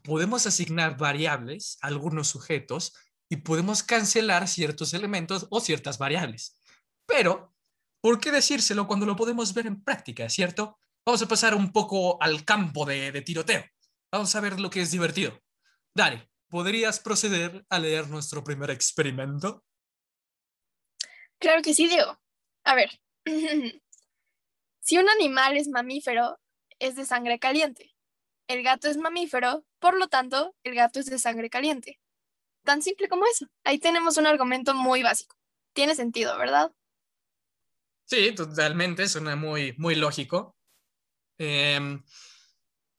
Podemos 0.03 0.45
asignar 0.45 0.97
variables 0.97 1.77
a 1.81 1.87
algunos 1.87 2.27
sujetos 2.27 2.93
y 3.29 3.37
podemos 3.37 3.83
cancelar 3.83 4.47
ciertos 4.47 4.93
elementos 4.93 5.47
o 5.49 5.59
ciertas 5.59 5.97
variables. 5.97 6.59
Pero 7.05 7.53
¿Por 8.01 8.19
qué 8.19 8.31
decírselo 8.31 8.87
cuando 8.87 9.05
lo 9.05 9.15
podemos 9.15 9.53
ver 9.53 9.67
en 9.67 9.83
práctica, 9.83 10.29
cierto? 10.29 10.79
Vamos 11.05 11.21
a 11.21 11.27
pasar 11.27 11.55
un 11.55 11.71
poco 11.71 12.21
al 12.21 12.45
campo 12.45 12.85
de, 12.85 13.21
tiroteo. 13.21 13.65
Vamos 14.11 14.35
a 14.35 14.41
ver 14.41 14.59
lo 14.59 14.69
que 14.69 14.81
es 14.81 14.91
divertido. 14.91 15.41
Dani, 15.93 16.21
¿podrías 16.47 16.99
proceder 16.99 17.65
a 17.69 17.79
leer 17.79 18.07
nuestro 18.07 18.43
primer 18.43 18.69
experimento? 18.69 19.65
Claro 21.39 21.61
que 21.61 21.73
sí, 21.73 21.87
Diego. 21.87 22.19
A 22.63 22.75
ver, 22.75 23.01
si 24.79 24.97
un 24.97 25.09
animal 25.09 25.57
es 25.57 25.67
mamífero, 25.67 26.39
es 26.79 26.95
de 26.95 27.05
sangre 27.05 27.39
caliente. 27.39 27.95
El 28.47 28.63
gato 28.63 28.87
es 28.87 28.97
mamífero, 28.97 29.65
por 29.79 29.97
lo 29.97 30.07
tanto, 30.07 30.55
el 30.63 30.75
gato 30.75 30.99
es 30.99 31.07
de 31.07 31.19
sangre 31.19 31.49
caliente. 31.49 31.99
Tan 32.67 32.81
simple 32.81 33.07
como 33.07 33.25
eso. 33.25 33.47
Ahí 33.63 33.79
tenemos 33.79 34.17
un 34.17 34.27
argumento 34.27 34.73
muy 34.73 35.01
básico. 35.01 35.37
Tiene 35.71 35.95
sentido, 35.95 36.37
¿verdad? 36.37 36.69
Sí, 38.03 38.33
totalmente, 38.35 39.07
suena 39.07 39.37
muy, 39.37 39.73
muy 39.77 39.95
lógico. 39.95 40.57
Em, 41.37 42.03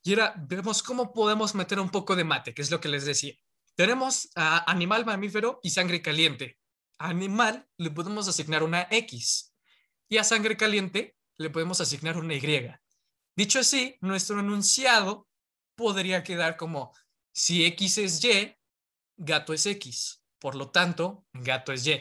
y 0.03 0.11
ahora 0.15 0.33
vemos 0.39 0.83
cómo 0.83 1.13
podemos 1.13 1.55
meter 1.55 1.81
un 1.81 1.91
poco 1.91 2.17
de 2.17 2.25
mate, 2.25 2.55
que 2.55 2.63
es 2.63 2.71
lo 2.71 2.81
que 2.81 2.89
les 2.89 3.05
decía. 3.05 3.35
Tenemos 3.75 4.31
animal 4.35 5.05
mamífero 5.05 5.61
y 5.63 5.69
sangre 5.69 6.01
caliente. 6.01 6.59
A 6.99 7.11
animal 7.11 7.69
le 7.77 7.91
podemos 7.91 8.27
asignar 8.27 8.63
una 8.63 8.89
X 8.91 9.55
y 10.09 10.17
a 10.17 10.25
sangre 10.25 10.57
caliente 10.57 11.15
le 11.37 11.51
podemos 11.51 11.79
asignar 11.83 12.17
una 12.17 12.33
Y. 12.33 12.75
Dicho 13.37 13.59
así, 13.59 13.99
nuestro 14.01 14.41
enunciado 14.41 15.29
podría 15.77 16.23
quedar 16.23 16.57
como 16.57 16.95
si 17.33 17.67
X 17.67 17.99
es 17.99 18.25
Y, 18.25 18.58
gato 19.19 19.53
es 19.53 19.67
X. 19.67 20.25
Por 20.39 20.55
lo 20.55 20.71
tanto, 20.71 21.27
gato 21.33 21.73
es 21.73 21.87
Y. 21.87 22.01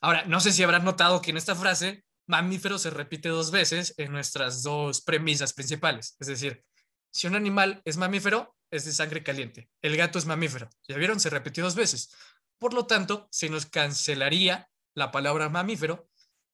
Ahora, 0.00 0.24
no 0.24 0.40
sé 0.40 0.52
si 0.52 0.62
habrán 0.62 0.84
notado 0.84 1.22
que 1.22 1.30
en 1.30 1.36
esta 1.36 1.54
frase 1.54 2.04
mamífero 2.26 2.78
se 2.78 2.90
repite 2.90 3.28
dos 3.28 3.50
veces 3.50 3.94
en 3.98 4.12
nuestras 4.12 4.62
dos 4.62 5.02
premisas 5.02 5.52
principales. 5.52 6.16
Es 6.18 6.26
decir, 6.26 6.64
si 7.12 7.26
un 7.26 7.36
animal 7.36 7.80
es 7.84 7.96
mamífero, 7.96 8.56
es 8.70 8.84
de 8.84 8.92
sangre 8.92 9.22
caliente. 9.22 9.70
El 9.82 9.96
gato 9.96 10.18
es 10.18 10.26
mamífero. 10.26 10.68
¿Ya 10.88 10.96
vieron? 10.96 11.20
Se 11.20 11.30
repitió 11.30 11.62
dos 11.62 11.76
veces. 11.76 12.12
Por 12.58 12.74
lo 12.74 12.86
tanto, 12.86 13.28
se 13.30 13.48
nos 13.48 13.66
cancelaría 13.66 14.68
la 14.94 15.10
palabra 15.10 15.48
mamífero 15.48 16.08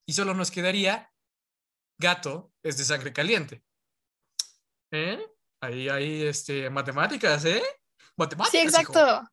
y 0.07 0.13
solo 0.13 0.35
nos 0.35 0.51
quedaría 0.51 1.13
gato 1.99 2.53
es 2.63 2.77
de 2.77 2.85
sangre 2.85 3.13
caliente. 3.13 3.63
¿Eh? 4.93 5.25
Ahí 5.63 5.89
hay 5.89 6.23
este, 6.23 6.69
matemáticas, 6.71 7.45
¿eh? 7.45 7.63
Matemáticas. 8.17 8.61
Sí, 8.61 8.67
exacto. 8.67 9.29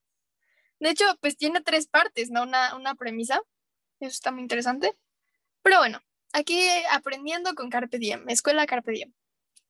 De 0.80 0.90
hecho, 0.90 1.06
pues 1.22 1.38
tiene 1.38 1.62
tres 1.62 1.88
partes, 1.88 2.30
¿no? 2.30 2.44
Una, 2.44 2.76
una 2.76 2.96
premisa 2.96 3.42
eso 4.00 4.12
está 4.12 4.32
muy 4.32 4.42
interesante. 4.42 4.96
Pero 5.62 5.80
bueno, 5.80 6.00
aquí 6.34 6.60
aprendiendo 6.92 7.56
con 7.56 7.70
Carpe 7.70 7.98
Diem, 7.98 8.28
escuela 8.30 8.66
Carpe 8.66 8.92
Diem. 8.92 9.14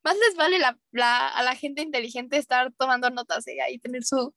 Más 0.03 0.15
les 0.17 0.35
vale 0.35 0.59
la, 0.59 0.77
a 1.29 1.43
la 1.43 1.55
gente 1.55 1.81
inteligente 1.81 2.37
estar 2.37 2.71
tomando 2.73 3.09
notas 3.09 3.47
¿eh? 3.47 3.57
y 3.69 3.79
tener 3.79 4.03
su, 4.05 4.33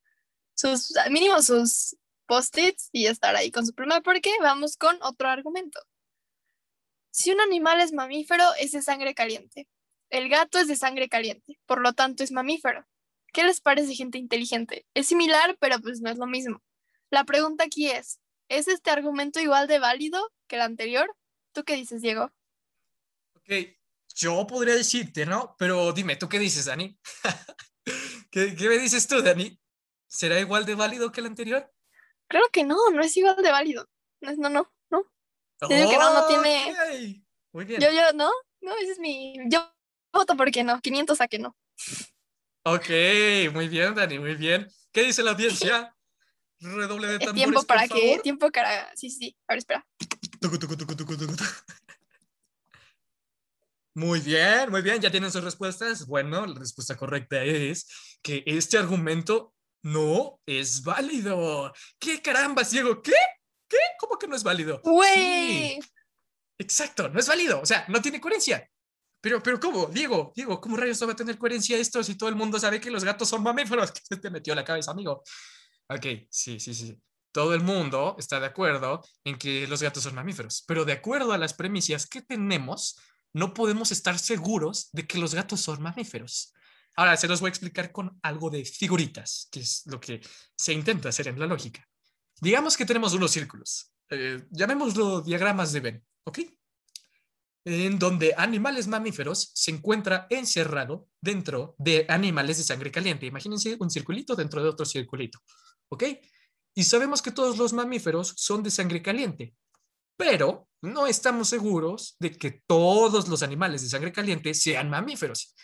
sus, 0.55 0.93
mínimo 1.11 1.41
sus 1.43 1.97
post-its 2.27 2.89
y 2.93 3.07
estar 3.07 3.37
ahí 3.37 3.51
con 3.51 3.67
su 3.67 3.75
pluma, 3.75 4.01
porque 4.01 4.33
vamos 4.41 4.77
con 4.77 4.97
otro 5.03 5.29
argumento. 5.29 5.81
Si 7.11 7.31
un 7.31 7.41
animal 7.41 7.81
es 7.81 7.93
mamífero, 7.93 8.45
es 8.59 8.73
de 8.73 8.83
sangre 8.83 9.15
caliente. 9.15 9.69
El 10.11 10.29
gato 10.29 10.59
es 10.59 10.67
de 10.67 10.77
sangre 10.77 11.09
caliente, 11.09 11.59
por 11.67 11.81
lo 11.81 11.93
tanto 11.93 12.25
es 12.25 12.33
mamífero. 12.33 12.87
¿Qué 13.33 13.45
les 13.45 13.61
parece, 13.61 13.95
gente 13.95 14.19
inteligente? 14.19 14.87
Es 14.95 15.07
similar, 15.07 15.57
pero 15.61 15.81
pues 15.81 16.01
no 16.01 16.11
es 16.11 16.19
lo 16.19 16.27
mismo. 16.27 16.63
La 17.11 17.25
pregunta 17.25 17.65
aquí 17.65 17.89
es, 17.89 18.21
¿Es 18.51 18.67
este 18.67 18.91
argumento 18.91 19.39
igual 19.39 19.69
de 19.69 19.79
válido 19.79 20.33
que 20.49 20.57
el 20.57 20.63
anterior? 20.63 21.17
¿Tú 21.53 21.63
qué 21.63 21.77
dices, 21.77 22.03
Diego? 22.03 22.33
Ok, 23.37 23.49
yo 24.17 24.45
podría 24.49 24.75
decirte, 24.75 25.25
¿no? 25.25 25.55
Pero 25.57 25.93
dime, 25.93 26.17
¿tú 26.17 26.29
qué 26.29 26.41
dices, 26.41 26.65
Dani? 26.65 26.99
¿Qué, 28.33 28.57
me 28.59 28.79
dices 28.79 29.07
tú, 29.07 29.23
Dani? 29.23 29.57
¿Será 30.09 30.41
igual 30.41 30.67
de 30.67 30.75
válido 30.75 31.13
que 31.13 31.21
el 31.21 31.27
anterior? 31.27 31.73
Creo 32.27 32.43
que 32.53 32.65
no, 32.65 32.77
no 32.91 33.03
es 33.03 33.17
igual 33.17 33.37
de 33.37 33.53
válido. 33.53 33.89
No, 34.21 34.33
no, 34.33 34.51
no, 34.51 34.75
no. 34.91 35.69
que 35.69 35.97
no, 35.97 36.15
no 36.15 36.27
tiene... 36.27 37.25
Muy 37.53 37.65
bien. 37.67 37.81
Yo, 37.81 37.93
yo, 37.93 38.13
no, 38.15 38.33
no, 38.63 38.77
ese 38.79 38.93
es 38.93 38.99
mi... 38.99 39.37
Yo 39.47 39.73
voto 40.13 40.37
porque 40.37 40.65
no, 40.65 40.81
500 40.81 41.21
a 41.21 41.29
que 41.29 41.39
no. 41.39 41.57
Ok, 42.63 42.89
muy 43.53 43.69
bien, 43.69 43.95
Dani, 43.95 44.19
muy 44.19 44.35
bien. 44.35 44.69
¿Qué 44.93 45.05
dice 45.05 45.23
la 45.23 45.31
audiencia? 45.31 45.95
Redoble 46.61 47.07
de 47.09 47.19
tambores, 47.19 47.43
¿Tiempo 47.43 47.63
para 47.63 47.89
qué? 47.89 48.21
Tiempo 48.23 48.51
para... 48.51 48.95
Sí, 48.95 49.09
sí, 49.09 49.35
ahora 49.49 49.59
espera. 49.59 49.87
Muy 53.95 54.21
bien, 54.21 54.71
muy 54.71 54.83
bien, 54.83 55.01
ya 55.01 55.11
tienen 55.11 55.33
sus 55.33 55.43
respuestas. 55.43 56.07
Bueno, 56.07 56.47
la 56.47 56.59
respuesta 56.59 56.97
correcta 56.97 57.43
es 57.43 58.19
que 58.23 58.43
este 58.47 58.79
argumento 58.79 59.55
no 59.83 60.41
es 60.47 60.85
válido. 60.85 61.73
¿Qué 61.99 62.23
caramba, 62.23 62.63
Diego? 62.63 63.03
¿Qué? 63.03 63.13
¿Qué? 63.69 63.79
¿Cómo 63.99 64.19
que 64.19 64.29
no 64.29 64.37
es 64.37 64.43
válido? 64.43 64.81
Sí. 65.15 65.81
Exacto, 66.59 67.09
no 67.09 67.19
es 67.19 67.27
válido. 67.27 67.61
O 67.61 67.67
sea, 67.67 67.85
no 67.89 68.01
tiene 68.01 68.21
coherencia. 68.21 68.71
Pero, 69.21 69.43
pero 69.43 69.61
¿cómo? 69.61 69.87
Diego, 69.87 70.33
Diego, 70.35 70.61
¿cómo 70.61 70.77
rayos 70.77 71.03
va 71.07 71.13
a 71.13 71.17
tener 71.17 71.37
coherencia 71.37 71.77
esto 71.77 72.03
si 72.03 72.15
todo 72.17 72.29
el 72.29 72.37
mundo 72.37 72.59
sabe 72.59 72.81
que 72.81 72.91
los 72.91 73.05
gatos 73.05 73.29
son 73.29 73.43
mamíferos? 73.43 73.93
¿Qué 73.93 74.01
se 74.09 74.17
te 74.17 74.31
metió 74.31 74.55
la 74.55 74.65
cabeza, 74.65 74.91
amigo? 74.91 75.23
Ok, 75.89 76.07
sí, 76.31 76.59
sí, 76.59 76.75
sí. 76.75 76.97
Todo 77.33 77.55
el 77.55 77.61
mundo 77.61 78.17
está 78.19 78.41
de 78.41 78.47
acuerdo 78.47 79.05
en 79.25 79.39
que 79.39 79.67
los 79.69 79.83
gatos 79.83 80.03
son 80.03 80.15
mamíferos, 80.15 80.65
pero 80.67 80.85
de 80.85 80.93
acuerdo 80.93 81.33
a 81.33 81.39
las 81.39 81.55
premisas 81.55 82.07
que 82.07 82.23
tenemos, 82.23 82.99
no 83.33 83.55
podemos 83.55 83.93
estar 83.93 84.19
seguros 84.19 84.89
de 84.93 85.07
que 85.07 85.19
los 85.19 85.35
gatos 85.35 85.61
son 85.61 85.81
mamíferos. 85.83 86.53
Ahora 86.97 87.17
se 87.17 87.29
los 87.29 87.41
voy 87.41 87.49
a 87.49 87.51
explicar 87.51 87.93
con 87.93 88.19
algo 88.23 88.51
de 88.51 88.65
figuritas, 88.65 89.49
que 89.53 89.61
es 89.61 89.83
lo 89.87 90.01
que 90.01 90.21
se 90.57 90.73
intenta 90.73 91.11
hacer 91.11 91.29
en 91.29 91.39
la 91.39 91.47
lógica. 91.47 91.87
Digamos 92.41 92.77
que 92.77 92.85
tenemos 92.85 93.13
unos 93.13 93.31
círculos, 93.31 93.93
eh, 94.09 94.45
llamémoslo 94.51 95.21
diagramas 95.21 95.73
de 95.73 95.81
Venn, 95.81 96.05
¿ok? 96.25 96.41
En 97.65 97.99
donde 97.99 98.35
animales 98.37 98.87
mamíferos 98.89 99.53
se 99.55 99.71
encuentra 99.71 100.27
encerrado 100.31 101.09
dentro 101.21 101.75
de 101.79 102.07
animales 102.09 102.59
de 102.59 102.65
sangre 102.65 102.91
caliente. 102.91 103.27
Imagínense 103.27 103.77
un 103.79 103.91
circulito 103.91 104.35
dentro 104.35 104.63
de 104.63 104.69
otro 104.71 104.87
circulito. 104.87 105.41
¿ok? 105.91 106.05
Y 106.75 106.85
sabemos 106.85 107.21
que 107.21 107.33
todos 107.33 107.59
los 107.59 107.73
mamíferos 107.73 108.33
son 108.37 108.63
de 108.63 108.71
sangre 108.71 109.03
caliente, 109.03 109.55
pero 110.17 110.69
no 110.83 111.07
estamos 111.07 111.49
seguros 111.49 112.17
de 112.19 112.31
que 112.31 112.63
todos 112.67 113.29
los 113.29 113.43
animales 113.43 113.83
de 113.83 113.89
sangre 113.89 114.13
caliente 114.13 114.55
sean 114.55 114.89
mamíferos. 114.89 115.55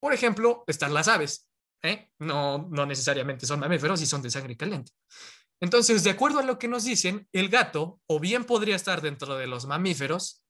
Por 0.00 0.12
ejemplo, 0.12 0.64
están 0.66 0.92
las 0.92 1.08
aves, 1.08 1.48
¿eh? 1.82 2.10
No, 2.18 2.68
no 2.70 2.84
necesariamente 2.84 3.46
son 3.46 3.60
mamíferos 3.60 4.02
y 4.02 4.06
son 4.06 4.22
de 4.22 4.30
sangre 4.30 4.56
caliente. 4.56 4.92
Entonces, 5.60 6.04
de 6.04 6.10
acuerdo 6.10 6.40
a 6.40 6.42
lo 6.42 6.58
que 6.58 6.68
nos 6.68 6.84
dicen, 6.84 7.26
el 7.32 7.48
gato 7.48 8.00
o 8.06 8.20
bien 8.20 8.44
podría 8.44 8.76
estar 8.76 9.00
dentro 9.00 9.36
de 9.36 9.46
los 9.46 9.66
mamíferos 9.66 10.42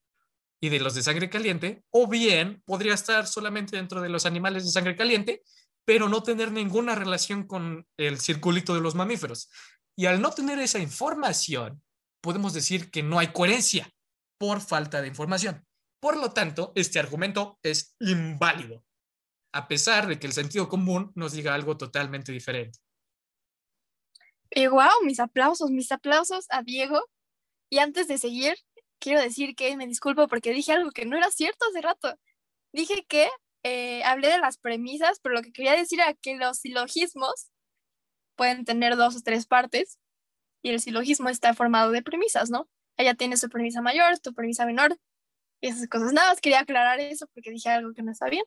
y 0.61 0.69
de 0.69 0.81
los 0.81 0.95
de 0.95 1.03
sangre 1.03 1.29
caliente, 1.29 1.85
o 1.91 2.09
bien 2.09 2.63
podría 2.65 2.95
estar 2.95 3.27
solamente 3.27 3.77
dentro 3.77 4.01
de 4.01 4.09
los 4.09 4.27
animales 4.27 4.65
de 4.65 4.71
sangre 4.71 4.97
caliente 4.97 5.43
pero 5.87 6.09
no 6.09 6.23
tener 6.23 6.53
ninguna 6.53 6.95
relación 6.95 7.47
con 7.47 7.87
el 7.97 8.21
circulito 8.21 8.75
de 8.75 8.81
los 8.81 8.95
mamíferos. 8.95 9.49
Y 9.97 10.07
al 10.07 10.21
no 10.21 10.33
tener 10.33 10.59
esa 10.59 10.81
información, 10.81 11.83
podemos 12.21 12.53
decir 12.53 12.91
que 12.91 13.05
no 13.05 13.19
hay 13.19 13.29
coherencia 13.29 13.89
por 14.37 14.61
falta 14.61 15.01
de 15.01 15.09
información. 15.09 15.65
Por 16.01 16.19
lo 16.19 16.33
tanto, 16.33 16.73
este 16.75 16.99
argumento 16.99 17.59
es 17.63 17.95
inválido, 18.01 18.85
a 19.55 19.69
pesar 19.69 20.09
de 20.09 20.19
que 20.19 20.27
el 20.27 20.33
sentido 20.33 20.69
común 20.69 21.13
nos 21.15 21.33
diga 21.33 21.55
algo 21.55 21.77
totalmente 21.77 22.33
diferente. 22.33 22.81
Y 24.51 24.67
mis 25.05 25.21
aplausos, 25.21 25.71
mis 25.71 25.91
aplausos 25.93 26.47
a 26.51 26.63
Diego, 26.63 27.01
Y 27.69 27.79
antes 27.79 28.07
de 28.07 28.19
seguir, 28.19 28.57
quiero 28.99 29.21
decir 29.21 29.55
que 29.55 29.77
me 29.77 29.87
disculpo 29.87 30.29
porque 30.29 30.53
dije 30.53 30.73
algo 30.73 30.91
que 30.91 31.07
no 31.07 31.17
era 31.17 31.31
cierto 31.31 31.67
hace 31.69 31.81
rato. 31.81 32.19
Dije 32.73 33.05
que 33.09 33.29
eh, 33.63 34.05
hablé 34.05 34.29
de 34.29 34.39
las 34.39 34.59
premisas, 34.59 35.21
pero 35.21 35.35
lo 35.35 35.43
que 35.43 35.53
quería 35.53 35.73
decir 35.73 36.01
era 36.01 36.15
que 36.15 36.37
los 36.37 36.59
silogismos 36.59 37.51
pueden 38.37 38.65
tener 38.65 38.97
dos 38.97 39.17
o 39.17 39.21
tres 39.21 39.47
partes 39.47 39.99
y 40.63 40.71
el 40.71 40.81
silogismo 40.81 41.29
está 41.29 41.55
formado 41.55 41.91
de 41.91 42.03
premisas, 42.03 42.51
¿no? 42.51 42.69
Ella 42.97 43.15
tiene 43.15 43.37
su 43.37 43.49
premisa 43.49 43.83
mayor, 43.83 44.19
tu 44.19 44.35
premisa 44.35 44.67
menor 44.67 44.97
y 45.61 45.69
esas 45.69 45.89
cosas. 45.89 46.13
Nada 46.13 46.31
más 46.31 46.41
quería 46.41 46.61
aclarar 46.61 47.01
eso 47.01 47.27
porque 47.35 47.51
dije 47.51 47.69
algo 47.69 47.93
que 47.95 48.03
no 48.03 48.13
está 48.13 48.29
bien. 48.29 48.45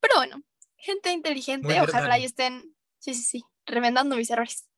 Pero 0.00 0.16
bueno, 0.16 0.42
gente 0.76 1.12
inteligente, 1.12 1.80
ojalá 1.80 2.18
y 2.18 2.24
estén, 2.24 2.74
sí, 2.98 3.14
sí, 3.14 3.22
sí, 3.22 3.44
remendando 3.66 4.16
mis 4.16 4.30
errores. 4.30 4.69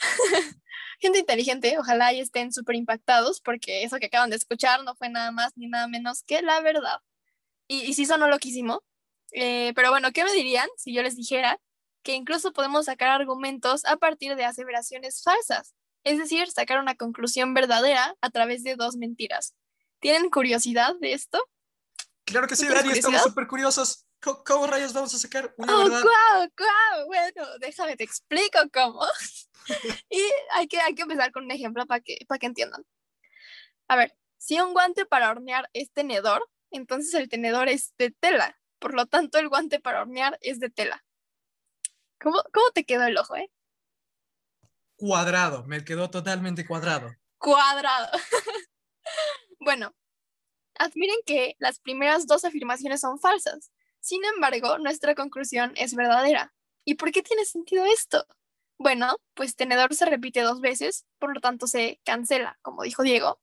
gente 1.00 1.18
inteligente, 1.18 1.78
ojalá 1.78 2.12
y 2.12 2.20
estén 2.20 2.52
súper 2.52 2.76
impactados 2.76 3.40
porque 3.40 3.84
eso 3.84 3.98
que 3.98 4.06
acaban 4.06 4.30
de 4.30 4.36
escuchar 4.36 4.82
no 4.84 4.94
fue 4.94 5.08
nada 5.08 5.30
más 5.30 5.52
ni 5.56 5.68
nada 5.68 5.86
menos 5.88 6.22
que 6.24 6.42
la 6.42 6.60
verdad. 6.60 7.00
Y, 7.68 7.82
y 7.82 7.94
sí 7.94 8.06
sonó 8.06 8.28
loquísimo. 8.28 8.82
Eh, 9.32 9.72
pero 9.74 9.90
bueno, 9.90 10.12
¿qué 10.12 10.24
me 10.24 10.32
dirían 10.32 10.68
si 10.76 10.92
yo 10.92 11.02
les 11.02 11.16
dijera 11.16 11.60
que 12.02 12.14
incluso 12.14 12.52
podemos 12.52 12.86
sacar 12.86 13.08
argumentos 13.10 13.84
a 13.84 13.96
partir 13.96 14.36
de 14.36 14.44
aseveraciones 14.44 15.22
falsas? 15.22 15.74
Es 16.02 16.18
decir, 16.18 16.50
sacar 16.50 16.80
una 16.80 16.94
conclusión 16.94 17.54
verdadera 17.54 18.16
a 18.20 18.30
través 18.30 18.62
de 18.64 18.74
dos 18.74 18.96
mentiras. 18.96 19.54
¿Tienen 20.00 20.30
curiosidad 20.30 20.94
de 20.98 21.12
esto? 21.12 21.42
Claro 22.24 22.46
que 22.46 22.56
sí, 22.56 22.66
Dani, 22.66 22.92
estamos 22.92 23.22
súper 23.22 23.46
curiosos. 23.46 24.06
¿Cómo, 24.20 24.66
rayos 24.66 24.92
vamos 24.92 25.14
a 25.14 25.18
sacar 25.18 25.54
una 25.56 25.74
oh, 25.74 25.84
verdad? 25.84 26.02
Guau, 26.02 26.48
guau. 26.56 27.06
Bueno, 27.06 27.58
déjame 27.58 27.96
te 27.96 28.04
explico 28.04 28.58
cómo. 28.72 29.00
y 30.10 30.20
hay 30.52 30.68
que, 30.68 30.80
hay 30.80 30.94
que 30.94 31.02
empezar 31.02 31.32
con 31.32 31.44
un 31.44 31.50
ejemplo 31.50 31.86
para 31.86 32.00
que, 32.00 32.18
para 32.28 32.38
que 32.38 32.46
entiendan. 32.46 32.84
A 33.88 33.96
ver, 33.96 34.14
si 34.36 34.60
un 34.60 34.72
guante 34.72 35.06
para 35.06 35.30
hornear 35.30 35.68
es 35.72 35.92
tenedor, 35.92 36.48
entonces 36.70 37.14
el 37.14 37.28
tenedor 37.28 37.68
es 37.68 37.94
de 37.98 38.10
tela. 38.10 38.58
Por 38.78 38.94
lo 38.94 39.06
tanto, 39.06 39.38
el 39.38 39.48
guante 39.48 39.80
para 39.80 40.02
hornear 40.02 40.38
es 40.40 40.60
de 40.60 40.70
tela. 40.70 41.04
¿Cómo, 42.20 42.42
cómo 42.52 42.70
te 42.72 42.84
quedó 42.84 43.04
el 43.04 43.18
ojo, 43.18 43.36
eh? 43.36 43.50
Cuadrado, 44.96 45.64
me 45.64 45.84
quedó 45.84 46.10
totalmente 46.10 46.66
cuadrado. 46.66 47.14
Cuadrado. 47.38 48.10
bueno, 49.60 49.94
admiren 50.78 51.16
que 51.26 51.56
las 51.58 51.80
primeras 51.80 52.26
dos 52.26 52.44
afirmaciones 52.44 53.00
son 53.00 53.18
falsas. 53.18 53.70
Sin 54.00 54.24
embargo, 54.24 54.78
nuestra 54.78 55.14
conclusión 55.14 55.72
es 55.76 55.94
verdadera. 55.94 56.54
¿Y 56.84 56.94
por 56.94 57.12
qué 57.12 57.22
tiene 57.22 57.44
sentido 57.44 57.84
esto? 57.84 58.26
Bueno, 58.80 59.18
pues 59.34 59.56
tenedor 59.56 59.94
se 59.94 60.06
repite 60.06 60.40
dos 60.40 60.62
veces, 60.62 61.04
por 61.18 61.34
lo 61.34 61.40
tanto 61.42 61.66
se 61.66 62.00
cancela, 62.02 62.58
como 62.62 62.82
dijo 62.82 63.02
Diego. 63.02 63.38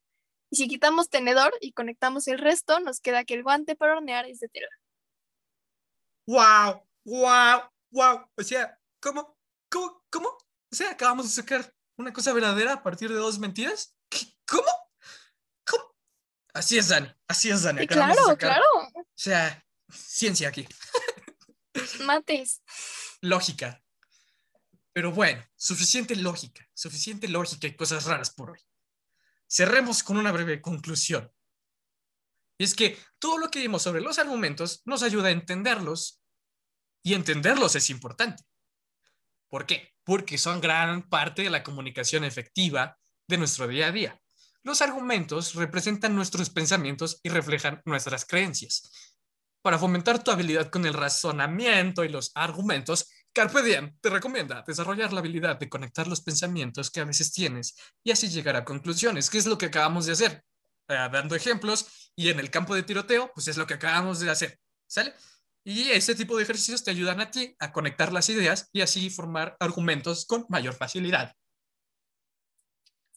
Y 0.50 0.56
si 0.56 0.68
quitamos 0.68 1.10
tenedor 1.10 1.54
y 1.62 1.74
conectamos 1.74 2.28
el 2.28 2.40
resto, 2.40 2.80
nos 2.80 3.00
queda 3.00 3.24
que 3.24 3.36
el 3.36 3.44
guante 3.44 3.76
para 3.76 3.98
hornear 3.98 4.26
es 4.26 4.40
de 4.40 4.50
tela. 4.50 4.68
¡Wow! 6.26 6.84
¡Wow! 7.06 7.70
¡Wow! 7.92 8.32
O 8.36 8.42
sea, 8.42 8.80
¿cómo? 9.00 9.38
¿Cómo? 9.70 10.04
¿Cómo? 10.10 10.30
O 10.30 10.76
sea, 10.76 10.90
acabamos 10.90 11.28
de 11.28 11.40
sacar 11.40 11.72
una 11.98 12.12
cosa 12.12 12.34
verdadera 12.34 12.74
a 12.74 12.82
partir 12.82 13.10
de 13.10 13.20
dos 13.20 13.38
mentiras. 13.38 13.96
¿Cómo? 14.48 14.72
¿Cómo? 15.70 15.96
Así 16.52 16.80
es, 16.80 16.88
Dani. 16.88 17.14
Así 17.28 17.52
es, 17.52 17.62
Dani. 17.62 17.86
claro, 17.86 18.36
claro. 18.40 18.66
O 18.96 19.06
sea, 19.14 19.64
ciencia 19.88 20.50
aquí. 20.50 20.68
Mates. 22.00 22.64
Lógica. 23.22 23.84
Pero 24.98 25.12
bueno, 25.12 25.46
suficiente 25.56 26.16
lógica, 26.16 26.68
suficiente 26.74 27.28
lógica 27.28 27.68
y 27.68 27.76
cosas 27.76 28.06
raras 28.06 28.32
por 28.32 28.50
hoy. 28.50 28.60
Cerremos 29.48 30.02
con 30.02 30.18
una 30.18 30.32
breve 30.32 30.60
conclusión. 30.60 31.32
Y 32.58 32.64
es 32.64 32.74
que 32.74 32.98
todo 33.20 33.38
lo 33.38 33.52
que 33.52 33.60
vimos 33.60 33.84
sobre 33.84 34.02
los 34.02 34.18
argumentos 34.18 34.82
nos 34.86 35.04
ayuda 35.04 35.28
a 35.28 35.34
entenderlos 35.34 36.24
y 37.04 37.14
entenderlos 37.14 37.76
es 37.76 37.92
importante. 37.92 38.44
¿Por 39.48 39.68
qué? 39.68 39.94
Porque 40.04 40.40
son 40.40 40.62
gran 40.62 41.08
parte 41.08 41.44
de 41.44 41.52
la 41.52 41.62
comunicación 41.62 42.24
efectiva 42.24 42.98
de 43.28 43.38
nuestro 43.38 43.68
día 43.68 43.90
a 43.90 43.92
día. 43.92 44.20
Los 44.64 44.82
argumentos 44.82 45.54
representan 45.54 46.16
nuestros 46.16 46.50
pensamientos 46.50 47.20
y 47.22 47.30
reflejan 47.30 47.84
nuestras 47.86 48.26
creencias. 48.26 49.14
Para 49.62 49.78
fomentar 49.78 50.24
tu 50.24 50.32
habilidad 50.32 50.72
con 50.72 50.88
el 50.88 50.96
razonamiento 50.96 52.04
y 52.04 52.10
los 52.10 52.32
argumentos, 52.34 53.12
Carpe 53.38 53.62
Diem 53.62 53.96
te 54.02 54.10
recomienda 54.10 54.64
desarrollar 54.66 55.14
la 55.14 55.20
habilidad 55.20 55.60
de 55.60 55.70
conectar 55.70 56.08
los 56.08 56.22
pensamientos 56.22 56.90
que 56.90 57.02
a 57.02 57.06
veces 57.06 57.32
tienes 57.32 57.76
y 58.04 58.10
así 58.10 58.30
llegar 58.30 58.56
a 58.56 58.66
conclusiones, 58.66 59.30
que 59.30 59.38
es 59.38 59.46
lo 59.46 59.60
que 59.60 59.68
acabamos 59.68 60.08
de 60.08 60.14
hacer, 60.14 60.44
eh, 60.88 61.08
dando 61.12 61.36
ejemplos 61.36 62.12
y 62.16 62.30
en 62.30 62.40
el 62.40 62.50
campo 62.50 62.74
de 62.74 62.82
tiroteo, 62.82 63.32
pues 63.36 63.48
es 63.48 63.56
lo 63.56 63.68
que 63.68 63.76
acabamos 63.76 64.22
de 64.22 64.32
hacer, 64.32 64.60
¿sale? 64.88 65.14
Y 65.64 65.92
ese 65.92 66.16
tipo 66.16 66.36
de 66.36 66.42
ejercicios 66.42 66.84
te 66.84 66.90
ayudan 66.90 67.22
a 67.22 67.30
ti 67.30 67.56
a 67.60 67.72
conectar 67.72 68.12
las 68.12 68.28
ideas 68.30 68.72
y 68.74 68.82
así 68.82 69.12
formar 69.12 69.56
argumentos 69.60 70.26
con 70.26 70.48
mayor 70.50 70.74
facilidad. 70.74 71.36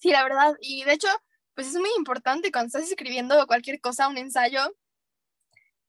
Sí, 0.00 0.11
la 0.11 0.22
verdad, 0.22 0.54
y 0.61 0.85
de 0.85 0.92
hecho, 0.92 1.09
pues 1.54 1.68
es 1.68 1.76
muy 1.76 1.92
importante 1.96 2.52
cuando 2.52 2.66
estás 2.66 2.83
escribiendo 2.83 3.46
cualquier 3.46 3.80
cosa, 3.80 4.06
un 4.09 4.18
ensayo, 4.18 4.76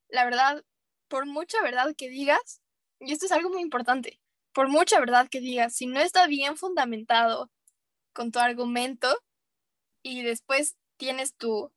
la 0.07 0.23
verdad, 0.23 0.63
por 1.09 1.25
mucha 1.25 1.61
verdad 1.61 1.93
que 1.97 2.07
digas, 2.07 2.61
y 3.01 3.11
esto 3.11 3.25
es 3.25 3.33
algo 3.33 3.49
muy 3.49 3.61
importante, 3.61 4.20
por 4.53 4.67
mucha 4.69 4.99
verdad 4.99 5.27
que 5.29 5.39
digas, 5.39 5.75
si 5.75 5.87
no 5.87 5.99
está 5.99 6.27
bien 6.27 6.57
fundamentado 6.57 7.49
con 8.13 8.31
tu 8.31 8.39
argumento 8.39 9.17
y 10.03 10.23
después 10.23 10.75
tienes 10.97 11.35
tu, 11.35 11.71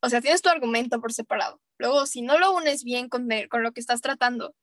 o 0.00 0.08
sea, 0.08 0.20
tienes 0.20 0.42
tu 0.42 0.48
argumento 0.48 1.00
por 1.00 1.12
separado. 1.12 1.60
Luego, 1.78 2.06
si 2.06 2.22
no 2.22 2.38
lo 2.38 2.52
unes 2.54 2.84
bien 2.84 3.08
con, 3.08 3.28
con 3.48 3.62
lo 3.62 3.72
que 3.72 3.80
estás 3.80 4.00
tratando, 4.00 4.54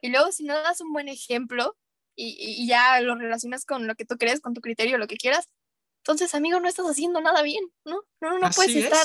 y 0.00 0.10
luego 0.10 0.32
si 0.32 0.44
no 0.44 0.54
das 0.54 0.80
un 0.80 0.92
buen 0.92 1.08
ejemplo 1.08 1.76
y, 2.14 2.36
y, 2.38 2.66
ya 2.66 3.00
lo 3.00 3.14
relacionas 3.14 3.64
con 3.64 3.86
lo 3.86 3.94
que 3.94 4.04
tú 4.04 4.16
crees, 4.16 4.40
con 4.40 4.54
tu 4.54 4.60
criterio, 4.60 4.98
lo 4.98 5.06
que 5.06 5.16
quieras, 5.16 5.48
entonces, 6.06 6.36
amigo, 6.36 6.60
no 6.60 6.68
estás 6.68 6.86
haciendo 6.86 7.20
nada 7.20 7.42
bien, 7.42 7.64
¿no? 7.84 8.00
No, 8.20 8.38
no, 8.38 8.50
puedes 8.50 8.76
estar 8.76 9.04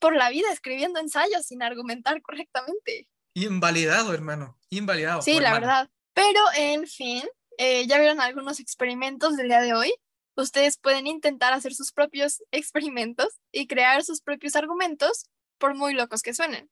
por 0.00 0.16
la 0.16 0.28
vida 0.28 0.52
escribiendo 0.52 0.98
ensayos 0.98 1.46
sin 1.46 1.62
argumentar 1.62 2.20
correctamente. 2.20 3.08
Invalidado, 3.34 4.12
hermano, 4.12 4.58
invalidado. 4.68 5.22
Sí, 5.22 5.38
la 5.38 5.52
verdad. 5.52 5.88
Pero, 6.14 6.40
en 6.56 6.88
fin, 6.88 7.22
eh, 7.58 7.86
ya 7.86 7.98
vieron 7.98 8.20
algunos 8.20 8.60
experimentos 8.60 9.36
del 9.36 9.48
día 9.48 9.60
de 9.60 9.74
hoy. 9.74 9.94
Ustedes 10.36 10.78
pueden 10.78 11.06
intentar 11.06 11.52
hacer 11.52 11.74
sus 11.74 11.92
propios 11.92 12.42
experimentos 12.50 13.40
y 13.52 13.66
crear 13.66 14.02
sus 14.04 14.20
propios 14.20 14.56
argumentos, 14.56 15.26
por 15.58 15.74
muy 15.74 15.94
locos 15.94 16.22
que 16.22 16.34
suenen. 16.34 16.70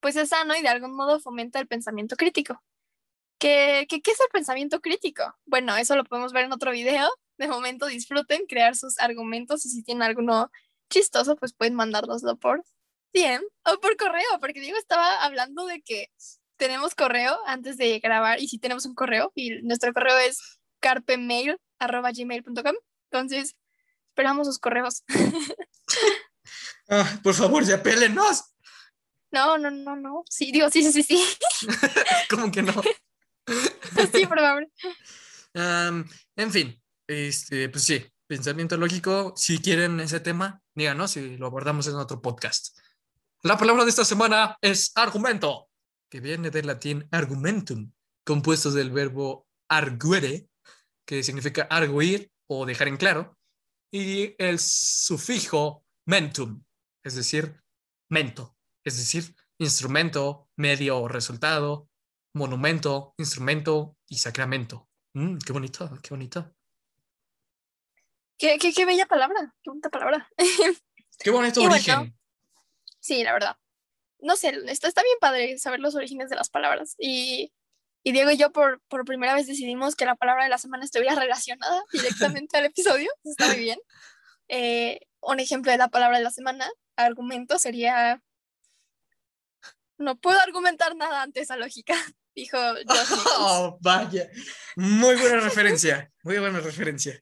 Pues 0.00 0.16
es 0.16 0.28
sano 0.28 0.54
y 0.56 0.62
de 0.62 0.68
algún 0.68 0.94
modo 0.94 1.18
fomenta 1.20 1.58
el 1.58 1.66
pensamiento 1.66 2.16
crítico. 2.16 2.62
¿Qué, 3.40 3.86
qué, 3.88 4.00
qué 4.00 4.10
es 4.12 4.20
el 4.20 4.28
pensamiento 4.32 4.80
crítico? 4.80 5.36
Bueno, 5.44 5.76
eso 5.76 5.96
lo 5.96 6.04
podemos 6.04 6.32
ver 6.32 6.44
en 6.44 6.52
otro 6.52 6.70
video. 6.70 7.08
De 7.36 7.48
momento 7.48 7.86
disfruten 7.86 8.46
crear 8.46 8.76
sus 8.76 8.98
argumentos 9.00 9.64
y 9.64 9.70
si 9.70 9.82
tienen 9.82 10.02
alguno 10.02 10.50
chistoso, 10.90 11.36
pues 11.36 11.52
pueden 11.52 11.74
mandárnoslo 11.74 12.36
por 12.36 12.64
DM 13.12 13.42
o 13.64 13.80
por 13.80 13.96
correo, 13.96 14.38
porque 14.40 14.60
Diego 14.60 14.78
estaba 14.78 15.24
hablando 15.24 15.66
de 15.66 15.80
que 15.82 16.10
tenemos 16.58 16.94
correo 16.94 17.38
antes 17.46 17.78
de 17.78 17.98
grabar 18.00 18.42
y 18.42 18.48
si 18.48 18.58
tenemos 18.58 18.84
un 18.84 18.94
correo 18.94 19.32
y 19.34 19.62
nuestro 19.62 19.94
correo 19.94 20.18
es 20.18 20.58
carpemail.gmail.com. 20.80 22.74
Entonces, 23.10 23.56
esperamos 24.10 24.46
sus 24.46 24.58
correos. 24.58 25.04
Ah, 26.90 27.20
por 27.22 27.34
favor, 27.34 27.62
ya 27.64 27.82
pélenos. 27.82 28.44
No, 29.30 29.58
no, 29.58 29.70
no, 29.70 29.94
no. 29.94 30.24
Sí, 30.30 30.50
digo, 30.50 30.70
sí, 30.70 30.82
sí, 30.82 30.90
sí, 30.90 31.02
sí. 31.02 31.22
¿Cómo 32.30 32.50
que 32.50 32.62
no? 32.62 32.72
sí, 34.12 34.26
por 34.26 34.40
favor. 34.40 34.66
en 35.54 36.50
fin, 36.50 36.82
este, 37.06 37.68
pues 37.68 37.84
sí, 37.84 38.02
pensamiento 38.26 38.78
lógico. 38.78 39.34
Si 39.36 39.58
quieren 39.58 40.00
ese 40.00 40.20
tema, 40.20 40.62
díganos 40.74 41.18
y 41.18 41.36
lo 41.36 41.46
abordamos 41.46 41.86
en 41.88 41.96
otro 41.96 42.22
podcast. 42.22 42.78
La 43.42 43.58
palabra 43.58 43.84
de 43.84 43.90
esta 43.90 44.06
semana 44.06 44.56
es 44.62 44.90
argumento 44.94 45.67
que 46.08 46.20
viene 46.20 46.50
del 46.50 46.66
latín 46.66 47.08
argumentum, 47.10 47.92
compuesto 48.24 48.70
del 48.70 48.90
verbo 48.90 49.46
arguere, 49.68 50.48
que 51.06 51.22
significa 51.22 51.62
arguir 51.70 52.30
o 52.46 52.66
dejar 52.66 52.88
en 52.88 52.96
claro, 52.96 53.38
y 53.90 54.34
el 54.42 54.58
sufijo 54.58 55.84
mentum, 56.06 56.64
es 57.02 57.14
decir, 57.14 57.62
mento, 58.10 58.56
es 58.84 58.96
decir, 58.98 59.34
instrumento, 59.58 60.48
medio 60.56 60.98
o 60.98 61.08
resultado, 61.08 61.88
monumento, 62.34 63.14
instrumento 63.18 63.96
y 64.06 64.18
sacramento. 64.18 64.88
Mm, 65.14 65.38
qué 65.38 65.52
bonito, 65.52 65.90
qué 66.02 66.10
bonito. 66.10 66.54
Qué, 68.38 68.58
qué, 68.58 68.72
qué, 68.72 68.84
bella 68.84 69.06
palabra, 69.06 69.54
qué 69.62 69.70
bonita 69.70 69.90
palabra. 69.90 70.28
qué 71.18 71.30
bonito 71.30 71.62
origen. 71.62 72.16
sí, 73.00 73.24
la 73.24 73.32
verdad 73.32 73.56
no 74.20 74.36
sé, 74.36 74.58
está, 74.66 74.88
está 74.88 75.02
bien 75.02 75.16
padre 75.20 75.58
saber 75.58 75.80
los 75.80 75.94
orígenes 75.94 76.30
de 76.30 76.36
las 76.36 76.50
palabras. 76.50 76.94
Y, 76.98 77.52
y 78.02 78.12
Diego 78.12 78.30
y 78.30 78.36
yo 78.36 78.52
por, 78.52 78.80
por, 78.88 79.04
primera 79.04 79.34
vez 79.34 79.46
decidimos 79.46 79.96
que 79.96 80.06
la 80.06 80.16
palabra 80.16 80.44
de 80.44 80.50
la 80.50 80.58
semana 80.58 80.84
estuviera 80.84 81.14
relacionada 81.20 81.82
directamente 81.92 82.56
al 82.58 82.66
episodio. 82.66 83.10
Está 83.24 83.46
muy 83.48 83.58
bien. 83.58 83.78
eh, 84.48 85.00
un 85.20 85.40
ejemplo 85.40 85.72
de 85.72 85.78
la 85.78 85.88
palabra 85.88 86.18
de 86.18 86.24
la 86.24 86.30
semana, 86.30 86.68
argumento, 86.96 87.58
sería... 87.58 88.22
No 89.98 90.16
puedo 90.16 90.38
argumentar 90.40 90.94
nada 90.94 91.22
ante 91.22 91.40
esa 91.40 91.56
lógica, 91.56 91.94
dijo 92.34 92.56
Josh. 92.86 93.08
Oh, 93.38 93.78
vaya. 93.80 94.30
Muy 94.76 95.16
buena 95.16 95.40
referencia. 95.40 96.12
Muy 96.22 96.38
buena 96.38 96.60
referencia. 96.60 97.20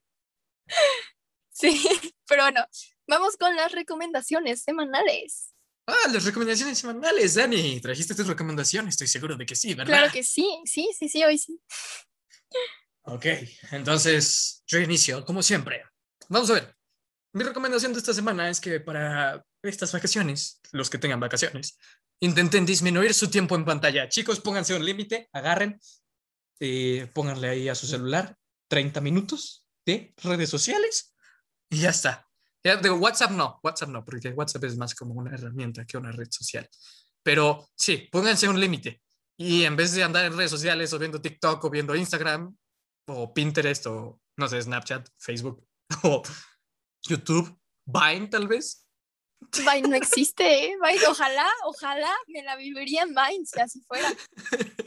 Sí, 1.49 1.87
pero 2.27 2.43
bueno, 2.43 2.67
vamos 3.07 3.35
con 3.37 3.55
las 3.55 3.71
recomendaciones 3.71 4.61
semanales. 4.61 5.55
Ah, 5.87 6.11
las 6.11 6.25
recomendaciones 6.25 6.77
semanales, 6.77 7.35
Dani. 7.35 7.79
Trajiste 7.79 8.13
tus 8.13 8.27
recomendaciones, 8.27 8.95
estoy 8.95 9.07
seguro 9.07 9.37
de 9.37 9.45
que 9.45 9.55
sí, 9.55 9.73
¿verdad? 9.73 9.93
Claro 9.93 10.11
que 10.11 10.21
sí, 10.21 10.45
sí, 10.65 10.89
sí, 10.97 11.07
sí, 11.07 11.23
hoy 11.23 11.37
sí. 11.37 11.61
Ok, 13.03 13.25
entonces 13.71 14.63
yo 14.67 14.79
inicio, 14.79 15.23
como 15.23 15.41
siempre. 15.41 15.83
Vamos 16.27 16.49
a 16.49 16.55
ver. 16.55 16.75
Mi 17.31 17.43
recomendación 17.43 17.93
de 17.93 17.99
esta 17.99 18.13
semana 18.13 18.49
es 18.49 18.59
que 18.59 18.81
para 18.81 19.45
estas 19.63 19.93
vacaciones, 19.93 20.59
los 20.73 20.89
que 20.89 20.97
tengan 20.97 21.21
vacaciones, 21.21 21.77
intenten 22.19 22.65
disminuir 22.65 23.13
su 23.13 23.29
tiempo 23.29 23.55
en 23.55 23.63
pantalla. 23.63 24.09
Chicos, 24.09 24.41
pónganse 24.41 24.75
un 24.75 24.83
límite, 24.83 25.29
agarren, 25.31 25.79
eh, 26.59 27.09
pónganle 27.13 27.49
ahí 27.49 27.69
a 27.69 27.75
su 27.75 27.87
celular 27.87 28.35
30 28.67 28.99
minutos 28.99 29.65
de 29.85 30.13
redes 30.17 30.49
sociales 30.49 31.15
y 31.69 31.79
ya 31.79 31.91
está. 31.91 32.26
Ya, 32.67 32.75
de 32.75 32.89
WhatsApp 32.89 33.31
no, 33.31 33.61
WhatsApp 33.63 33.87
no, 33.87 34.03
porque 34.03 34.27
WhatsApp 34.31 34.65
es 34.65 34.75
más 34.75 34.93
como 34.93 35.13
una 35.13 35.33
herramienta 35.33 35.85
que 35.85 35.95
una 35.95 36.11
red 36.11 36.27
social. 36.29 36.67
Pero 37.23 37.69
sí, 37.77 38.09
pónganse 38.11 38.49
un 38.49 38.59
límite. 38.59 39.01
Y 39.37 39.63
en 39.63 39.77
vez 39.77 39.93
de 39.93 40.03
andar 40.03 40.25
en 40.25 40.35
redes 40.35 40.51
sociales 40.51 40.91
o 40.91 40.99
viendo 40.99 41.21
TikTok 41.21 41.63
o 41.63 41.69
viendo 41.69 41.95
Instagram 41.95 42.53
o 43.07 43.33
Pinterest 43.33 43.87
o 43.87 44.19
no 44.35 44.49
sé, 44.49 44.61
Snapchat, 44.61 45.07
Facebook 45.17 45.65
o 46.03 46.21
YouTube, 47.03 47.57
Vine 47.85 48.27
tal 48.27 48.49
vez. 48.49 48.85
Vine 49.59 49.87
no 49.87 49.95
existe, 49.95 50.65
¿eh? 50.65 50.75
Vine, 50.83 51.07
ojalá, 51.07 51.49
ojalá 51.63 52.13
me 52.27 52.43
la 52.43 52.57
viviría 52.57 53.03
en 53.03 53.15
Vine 53.15 53.45
si 53.45 53.61
así 53.61 53.81
fuera. 53.87 54.11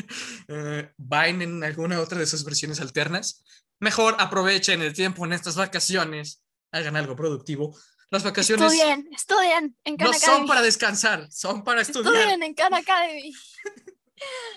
Eh, 0.49 0.93
Vine 0.99 1.45
en 1.45 1.62
alguna 1.62 2.01
otra 2.01 2.19
de 2.19 2.27
sus 2.27 2.45
versiones 2.45 2.81
alternas. 2.81 3.45
Mejor 3.79 4.16
aprovechen 4.19 4.83
el 4.83 4.93
tiempo 4.93 5.25
en 5.25 5.33
estas 5.33 5.55
vacaciones, 5.55 6.43
hagan 6.72 6.96
algo 6.96 7.16
productivo. 7.16 7.76
Las 8.11 8.24
vacaciones 8.24 8.72
Estudien, 8.72 9.09
estudien 9.12 9.76
en 9.85 9.96
Khan 9.96 10.06
no 10.09 10.12
son 10.12 10.28
Academy. 10.28 10.48
para 10.48 10.62
descansar, 10.62 11.30
son 11.30 11.62
para 11.62 11.83
estudiar. 11.83 12.14
Estudien 12.14 12.42
en 12.42 12.54
Khan 12.54 12.74
Academy. 12.74 13.33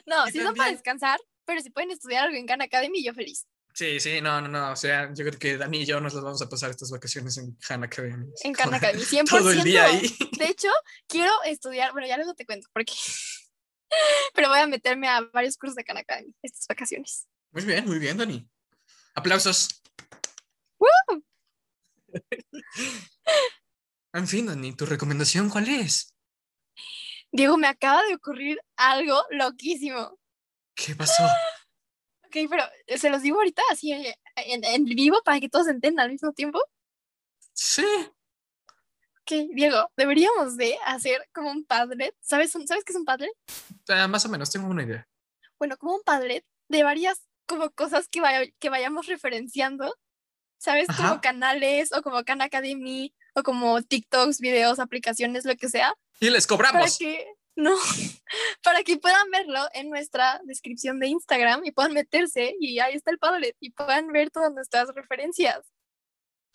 No, 0.06 0.28
sí 0.28 0.42
son 0.42 0.56
para 0.56 0.72
descansar, 0.72 1.18
pero 1.46 1.62
si 1.62 1.70
pueden 1.70 1.92
estudiar 1.92 2.26
algo 2.26 2.36
en 2.36 2.46
Khan 2.46 2.62
Academy, 2.62 3.02
yo 3.02 3.14
feliz. 3.14 3.48
Sí, 3.74 4.00
sí, 4.00 4.22
no, 4.22 4.40
no, 4.40 4.48
no. 4.48 4.72
O 4.72 4.76
sea, 4.76 5.12
yo 5.14 5.26
creo 5.26 5.40
que 5.40 5.58
Dani 5.58 5.82
y 5.82 5.86
yo 5.86 6.00
nos 6.00 6.14
las 6.14 6.24
vamos 6.24 6.42
a 6.42 6.50
pasar 6.50 6.70
estas 6.70 6.92
vacaciones 6.92 7.38
en 7.38 7.56
Khan 7.56 7.84
Academy. 7.84 8.28
En 8.44 8.54
Khan 8.54 8.74
Academy, 8.74 9.02
100%. 9.02 9.26
Todo 9.30 9.52
el 9.52 9.64
día 9.64 9.86
ahí. 9.86 10.16
De 10.38 10.46
hecho, 10.46 10.70
quiero 11.08 11.32
estudiar, 11.46 11.92
bueno, 11.94 12.08
ya 12.08 12.18
luego 12.18 12.36
te 12.36 12.46
cuento 12.46 12.68
por 12.72 12.86
qué. 12.86 12.94
Pero 14.36 14.50
voy 14.50 14.60
a 14.60 14.68
meterme 14.68 15.08
a 15.08 15.22
varios 15.22 15.58
cursos 15.58 15.76
de 15.76 15.84
Khan 15.84 15.98
Academy 15.98 16.34
estas 16.44 16.68
vacaciones. 16.68 17.28
Muy 17.52 17.64
bien, 17.64 17.86
muy 17.86 18.00
bien, 18.00 18.18
Dani. 18.18 18.48
Aplausos. 19.16 19.82
¡Woo! 20.78 21.24
En 24.16 24.28
fin, 24.28 24.46
Dani, 24.46 24.76
¿tu 24.76 24.86
recomendación 24.86 25.50
cuál 25.50 25.68
es? 25.68 26.14
Diego, 27.32 27.58
me 27.58 27.66
acaba 27.68 28.04
de 28.04 28.14
ocurrir 28.14 28.60
algo 28.76 29.20
loquísimo. 29.32 30.20
¿Qué 30.76 30.96
pasó? 30.96 31.24
Ok, 32.26 32.50
pero 32.50 32.64
eh, 32.88 32.98
se 32.98 33.12
los 33.12 33.22
digo 33.22 33.38
ahorita 33.38 33.62
así 33.70 33.92
eh, 33.94 34.16
en, 34.38 34.64
en 34.64 34.86
vivo 34.86 35.22
para 35.24 35.40
que 35.40 35.50
todos 35.50 35.68
entiendan 35.68 36.06
al 36.06 36.12
mismo 36.12 36.32
tiempo. 36.34 36.60
Sí. 37.54 37.86
Ok, 39.22 39.32
Diego, 39.54 39.92
deberíamos 39.96 40.58
de 40.58 40.76
hacer 40.84 41.30
como 41.32 41.52
un 41.52 41.64
Padlet. 41.64 42.16
¿Sabes, 42.22 42.52
¿sabes 42.52 42.84
qué 42.84 42.92
es 42.92 42.96
un 42.96 43.06
Padlet? 43.06 43.30
Ah, 43.88 44.08
más 44.08 44.26
o 44.26 44.30
menos, 44.30 44.50
tengo 44.50 44.68
una 44.68 44.82
idea. 44.82 45.08
Bueno, 45.60 45.78
como 45.78 45.94
un 45.96 46.02
Padlet 46.02 46.44
de 46.70 46.82
varias 46.82 47.22
como 47.46 47.70
cosas 47.70 48.08
que, 48.10 48.20
vaya- 48.20 48.52
que 48.60 48.70
vayamos 48.72 49.06
referenciando. 49.06 49.96
¿Sabes? 50.64 50.90
Ajá. 50.90 51.10
Como 51.10 51.22
canales 51.22 51.92
o 51.92 52.02
como 52.02 52.24
Khan 52.24 52.42
Academy 52.42 53.14
o 53.36 53.44
como 53.44 53.82
TikToks, 53.82 54.40
videos, 54.40 54.80
aplicaciones, 54.80 55.44
lo 55.44 55.56
que 55.58 55.68
sea. 55.68 55.94
Y 56.22 56.30
les 56.30 56.48
Para 56.48 56.70
cobramos. 56.70 56.98
que, 56.98 57.28
no, 57.58 57.76
para 58.64 58.84
que 58.84 58.96
puedan 58.98 59.30
verlo 59.30 59.68
en 59.74 59.90
nuestra 59.90 60.40
descripción 60.46 61.00
de 61.00 61.08
Instagram 61.08 61.66
y 61.66 61.72
puedan 61.72 61.92
meterse 61.94 62.56
y 62.62 62.80
ahí 62.80 62.96
está 62.96 63.12
el 63.12 63.20
Padlet 63.20 63.58
y 63.60 63.72
puedan 63.72 64.08
ver 64.14 64.30
todas 64.32 64.54
nuestras 64.54 64.88
referencias. 64.96 65.60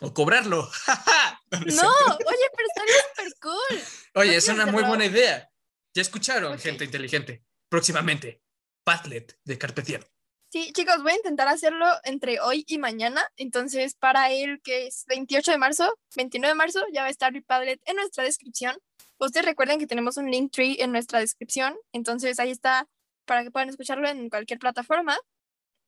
O 0.01 0.15
cobrarlo. 0.15 0.69
No, 1.51 1.57
oye, 1.91 2.47
pero 2.55 2.69
estaría 2.69 2.95
súper 3.09 3.35
cool. 3.41 3.83
Oye, 4.17 4.33
no 4.33 4.37
es 4.39 4.49
una 4.49 4.67
muy 4.67 4.83
buena 4.83 5.07
idea. 5.07 5.51
Ya 5.95 6.03
escucharon, 6.03 6.59
gente 6.59 6.85
inteligente. 6.85 7.43
Próximamente, 7.71 8.43
Padlet 8.85 9.39
de 9.45 9.57
Carpe 9.57 9.81
Diem. 9.81 10.03
Sí, 10.51 10.73
chicos, 10.73 11.03
voy 11.03 11.13
a 11.13 11.17
intentar 11.17 11.47
hacerlo 11.47 11.87
entre 12.05 12.41
hoy 12.41 12.65
y 12.67 12.79
mañana. 12.79 13.23
Entonces, 13.37 13.95
para 13.95 14.31
el 14.33 14.63
que 14.63 14.87
es 14.87 15.05
28 15.07 15.53
de 15.53 15.59
marzo, 15.59 15.95
29 16.17 16.55
de 16.55 16.55
marzo, 16.55 16.81
ya 16.91 17.03
va 17.03 17.09
a 17.09 17.11
estar 17.11 17.33
mi 17.35 17.43
Padlet 17.43 17.81
en 17.85 17.97
nuestra 17.97 18.25
descripción. 18.25 18.75
Ustedes 19.19 19.45
recuerden 19.45 19.79
que 19.79 19.87
tenemos 19.87 20.17
un 20.17 20.31
link 20.31 20.51
tree 20.51 20.77
en 20.81 20.91
nuestra 20.91 21.21
descripción. 21.21 21.77
Entonces, 21.93 22.41
ahí 22.41 22.51
está 22.51 22.89
para 23.27 23.43
que 23.45 23.51
puedan 23.51 23.69
escucharlo 23.69 24.09
en 24.09 24.31
cualquier 24.31 24.59
plataforma. 24.59 25.19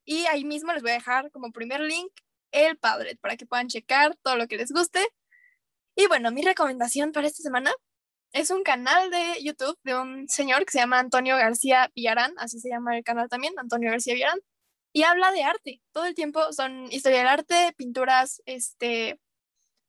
Y 0.05 0.27
ahí 0.27 0.45
mismo 0.45 0.73
les 0.75 0.83
voy 0.83 0.91
a 0.91 0.95
dejar 0.95 1.31
como 1.31 1.53
primer 1.53 1.81
link 1.81 2.13
el 2.53 2.77
Padlet 2.77 3.19
para 3.19 3.37
que 3.39 3.47
puedan 3.47 3.69
checar 3.69 4.17
todo 4.23 4.37
lo 4.37 4.47
que 4.47 4.59
les 4.59 4.73
guste. 4.73 5.01
Y 5.97 6.07
bueno, 6.07 6.33
mi 6.33 6.43
recomendación 6.43 7.13
para 7.13 7.27
esta 7.29 7.43
semana 7.43 7.73
es 8.33 8.51
un 8.51 8.63
canal 8.63 9.11
de 9.11 9.43
YouTube 9.43 9.79
de 9.85 9.97
un 9.97 10.29
señor 10.29 10.65
que 10.65 10.73
se 10.73 10.79
llama 10.79 10.99
Antonio 10.99 11.37
García 11.37 11.91
Villarán, 11.95 12.35
así 12.39 12.61
se 12.61 12.69
llama 12.69 12.97
el 12.97 13.05
canal 13.05 13.29
también, 13.29 13.55
Antonio 13.59 13.91
García 13.91 14.15
Villarán, 14.15 14.39
y 14.93 15.03
habla 15.05 15.33
de 15.33 15.43
arte. 15.43 15.83
Todo 15.93 16.07
el 16.07 16.15
tiempo 16.15 16.53
son 16.53 16.91
historia 16.93 17.19
del 17.19 17.29
arte, 17.29 17.73
pinturas, 17.77 18.43
este, 18.47 19.21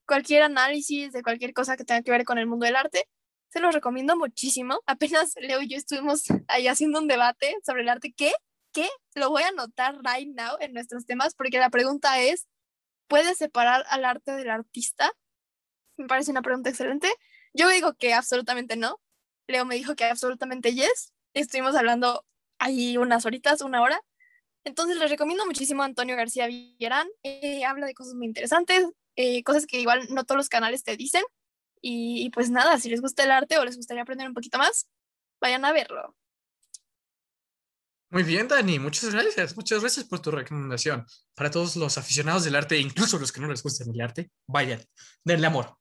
cualquier 0.06 0.44
análisis 0.44 1.12
de 1.12 1.24
cualquier 1.24 1.54
cosa 1.54 1.78
que 1.78 1.86
tenga 1.86 2.02
que 2.02 2.12
ver 2.12 2.26
con 2.26 2.38
el 2.38 2.48
mundo 2.48 2.66
del 2.66 2.76
arte. 2.76 3.08
Se 3.50 3.60
los 3.60 3.74
recomiendo 3.74 4.16
muchísimo. 4.16 4.82
Apenas 4.86 5.34
Leo 5.38 5.62
y 5.62 5.70
yo 5.70 5.78
estuvimos 5.78 6.24
ahí 6.48 6.68
haciendo 6.68 7.00
un 7.00 7.08
debate 7.08 7.56
sobre 7.66 7.82
el 7.82 7.90
arte. 7.90 8.14
¿Qué? 8.16 8.32
¿Qué? 8.74 8.90
Lo 9.16 9.30
voy 9.30 9.44
a 9.44 9.50
anotar 9.50 9.98
right 10.04 10.30
now 10.36 10.58
en 10.60 10.74
nuestros 10.74 11.06
temas 11.06 11.36
porque 11.36 11.60
la 11.60 11.70
pregunta 11.70 12.22
es, 12.22 12.48
¿puedes 13.08 13.38
separar 13.38 13.86
al 13.90 14.06
arte 14.06 14.32
del 14.34 14.50
artista? 14.50 15.12
Me 15.98 16.08
parece 16.08 16.32
una 16.32 16.42
pregunta 16.42 16.70
excelente. 16.70 17.12
Yo 17.54 17.68
digo 17.70 17.94
que 17.96 18.14
absolutamente 18.14 18.78
no. 18.78 19.02
Leo 19.48 19.66
me 19.66 19.76
dijo 19.76 19.96
que 19.96 20.06
absolutamente 20.06 20.74
yes. 20.74 21.14
Estuvimos 21.34 21.76
hablando 21.76 22.26
ahí 22.60 22.98
unas 22.98 23.26
horitas, 23.26 23.62
una 23.62 23.82
hora. 23.82 24.02
Entonces 24.64 24.98
les 24.98 25.10
recomiendo 25.10 25.46
muchísimo 25.46 25.82
a 25.82 25.86
Antonio 25.86 26.16
García 26.16 26.48
Villarán. 26.48 27.08
Eh, 27.24 27.66
habla 27.66 27.88
de 27.88 27.94
cosas 27.94 28.14
muy 28.14 28.28
interesantes, 28.28 28.86
eh, 29.16 29.44
cosas 29.44 29.66
que 29.66 29.80
igual 29.80 30.08
no 30.10 30.24
todos 30.24 30.38
los 30.38 30.50
canales 30.50 30.84
te 30.84 30.98
dicen. 30.98 31.24
Y, 31.82 32.24
y 32.24 32.30
pues 32.30 32.52
nada, 32.52 32.78
si 32.78 32.90
les 32.90 33.02
gusta 33.02 33.24
el 33.24 33.32
arte 33.32 33.58
o 33.58 33.66
les 33.66 33.76
gustaría 33.76 34.04
aprender 34.04 34.28
un 34.28 34.36
poquito 34.36 34.58
más, 34.58 34.88
vayan 35.40 35.66
a 35.66 35.72
verlo. 35.72 36.16
Muy 38.12 38.24
bien, 38.24 38.48
Dani, 38.48 38.78
muchas 38.78 39.14
gracias. 39.14 39.56
Muchas 39.56 39.80
gracias 39.80 40.06
por 40.06 40.20
tu 40.20 40.32
recomendación. 40.32 41.08
Para 41.34 41.50
todos 41.50 41.78
los 41.78 41.98
aficionados 41.98 42.44
del 42.44 42.56
arte, 42.56 42.78
incluso 42.78 43.18
los 43.18 43.32
que 43.32 43.40
no 43.40 43.48
les 43.48 43.64
gusta 43.64 43.86
el 43.86 44.02
arte, 44.02 44.30
vayan, 44.48 44.84
denle 45.24 45.48
amor. 45.48 45.78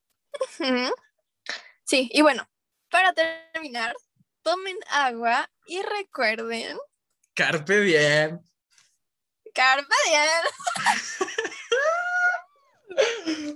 Sí, 1.85 2.09
y 2.13 2.23
bueno, 2.23 2.49
para 2.89 3.13
terminar, 3.13 3.97
tomen 4.43 4.77
agua 4.91 5.51
y 5.67 5.83
recuerden, 5.83 6.79
Carpe 7.35 7.81
diem. 7.81 8.41
Carpe 9.55 9.95
diem. 10.05 10.45